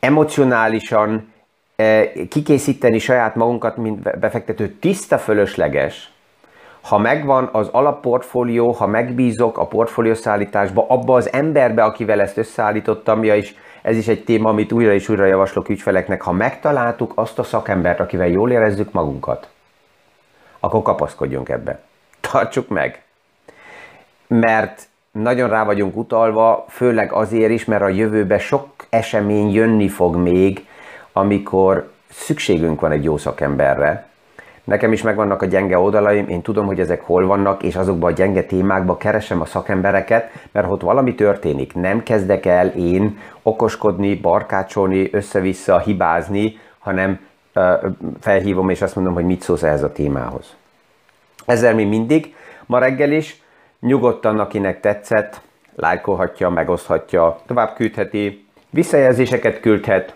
Emocionálisan 0.00 1.32
eh, 1.76 2.10
kikészíteni 2.28 2.98
saját 2.98 3.34
magunkat, 3.34 3.76
mint 3.76 4.18
befektető, 4.18 4.68
tiszta 4.68 5.18
fölösleges. 5.18 6.12
Ha 6.80 6.98
megvan 6.98 7.48
az 7.52 7.68
alapportfólió, 7.68 8.70
ha 8.70 8.86
megbízok 8.86 9.58
a 9.58 9.66
portfóliószállításba, 9.66 10.86
abba 10.88 11.14
az 11.14 11.32
emberbe, 11.32 11.84
akivel 11.84 12.20
ezt 12.20 12.36
összeállítottam, 12.36 13.24
ja 13.24 13.34
is, 13.34 13.54
ez 13.82 13.96
is 13.96 14.08
egy 14.08 14.24
téma, 14.24 14.48
amit 14.48 14.72
újra 14.72 14.92
és 14.92 15.08
újra 15.08 15.24
javaslok 15.24 15.68
ügyfeleknek, 15.68 16.22
ha 16.22 16.32
megtaláltuk 16.32 17.12
azt 17.14 17.38
a 17.38 17.42
szakembert, 17.42 18.00
akivel 18.00 18.28
jól 18.28 18.50
érezzük 18.50 18.92
magunkat, 18.92 19.48
akkor 20.60 20.82
kapaszkodjunk 20.82 21.48
ebbe 21.48 21.80
tartsuk 22.30 22.68
meg. 22.68 23.02
Mert 24.26 24.88
nagyon 25.12 25.48
rá 25.48 25.64
vagyunk 25.64 25.96
utalva, 25.96 26.64
főleg 26.68 27.12
azért 27.12 27.50
is, 27.50 27.64
mert 27.64 27.82
a 27.82 27.88
jövőben 27.88 28.38
sok 28.38 28.68
esemény 28.88 29.52
jönni 29.52 29.88
fog 29.88 30.16
még, 30.16 30.66
amikor 31.12 31.90
szükségünk 32.10 32.80
van 32.80 32.90
egy 32.90 33.04
jó 33.04 33.16
szakemberre. 33.16 34.08
Nekem 34.64 34.92
is 34.92 35.02
megvannak 35.02 35.42
a 35.42 35.46
gyenge 35.46 35.78
oldalaim, 35.78 36.28
én 36.28 36.42
tudom, 36.42 36.66
hogy 36.66 36.80
ezek 36.80 37.02
hol 37.02 37.26
vannak, 37.26 37.62
és 37.62 37.76
azokban 37.76 38.12
a 38.12 38.14
gyenge 38.14 38.42
témákban 38.42 38.96
keresem 38.96 39.40
a 39.40 39.44
szakembereket, 39.44 40.30
mert 40.52 40.70
ott 40.70 40.80
valami 40.80 41.14
történik. 41.14 41.74
Nem 41.74 42.02
kezdek 42.02 42.46
el 42.46 42.66
én 42.66 43.18
okoskodni, 43.42 44.14
barkácsolni, 44.14 45.08
össze-vissza, 45.12 45.78
hibázni, 45.78 46.58
hanem 46.78 47.20
felhívom 48.20 48.68
és 48.68 48.82
azt 48.82 48.94
mondom, 48.94 49.14
hogy 49.14 49.24
mit 49.24 49.42
szólsz 49.42 49.62
ehhez 49.62 49.82
a 49.82 49.92
témához. 49.92 50.56
Ezzel 51.50 51.74
mi 51.74 51.84
mindig, 51.84 52.34
ma 52.66 52.78
reggel 52.78 53.12
is, 53.12 53.42
nyugodtan, 53.80 54.38
akinek 54.38 54.80
tetszett, 54.80 55.40
lájkolhatja, 55.76 56.48
megoszthatja, 56.48 57.40
tovább 57.46 57.74
küldheti, 57.74 58.46
visszajelzéseket 58.70 59.60
küldhet, 59.60 60.14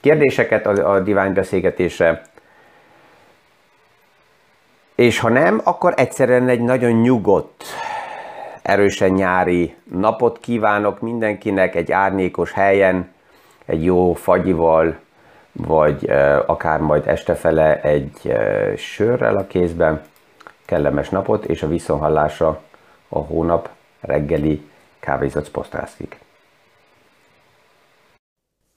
kérdéseket 0.00 0.66
a, 0.66 0.92
a 0.92 1.00
divány 1.00 1.32
beszélgetésre, 1.32 2.22
és 4.94 5.18
ha 5.18 5.28
nem, 5.28 5.60
akkor 5.64 5.94
egyszerűen 5.96 6.48
egy 6.48 6.60
nagyon 6.60 6.92
nyugodt, 7.00 7.64
erősen 8.62 9.10
nyári 9.10 9.74
napot 9.84 10.38
kívánok 10.38 11.00
mindenkinek 11.00 11.74
egy 11.74 11.92
árnyékos 11.92 12.52
helyen, 12.52 13.12
egy 13.66 13.84
jó 13.84 14.12
fagyival, 14.12 14.96
vagy 15.52 16.10
akár 16.46 16.80
majd 16.80 17.06
estefele 17.06 17.80
egy 17.80 18.36
sörrel 18.76 19.36
a 19.36 19.46
kézben 19.46 20.02
kellemes 20.64 21.08
napot, 21.08 21.44
és 21.44 21.62
a 21.62 21.68
viszonhallásra 21.68 22.62
a 23.08 23.18
hónap 23.18 23.68
reggeli 24.00 24.62
kávézac 25.00 25.48
posztászik. 25.48 26.22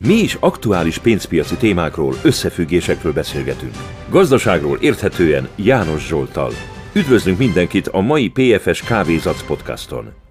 Mi 0.05 0.13
is 0.13 0.37
aktuális 0.39 0.97
pénzpiaci 0.97 1.55
témákról, 1.55 2.13
összefüggésekről 2.23 3.13
beszélgetünk. 3.13 3.75
Gazdaságról 4.09 4.77
érthetően 4.77 5.49
János 5.55 6.07
Zsoltal. 6.07 6.51
Üdvözlünk 6.93 7.37
mindenkit 7.37 7.87
a 7.87 7.99
mai 7.99 8.29
PFS 8.29 8.81
Kávézac 8.81 9.45
podcaston! 9.45 10.26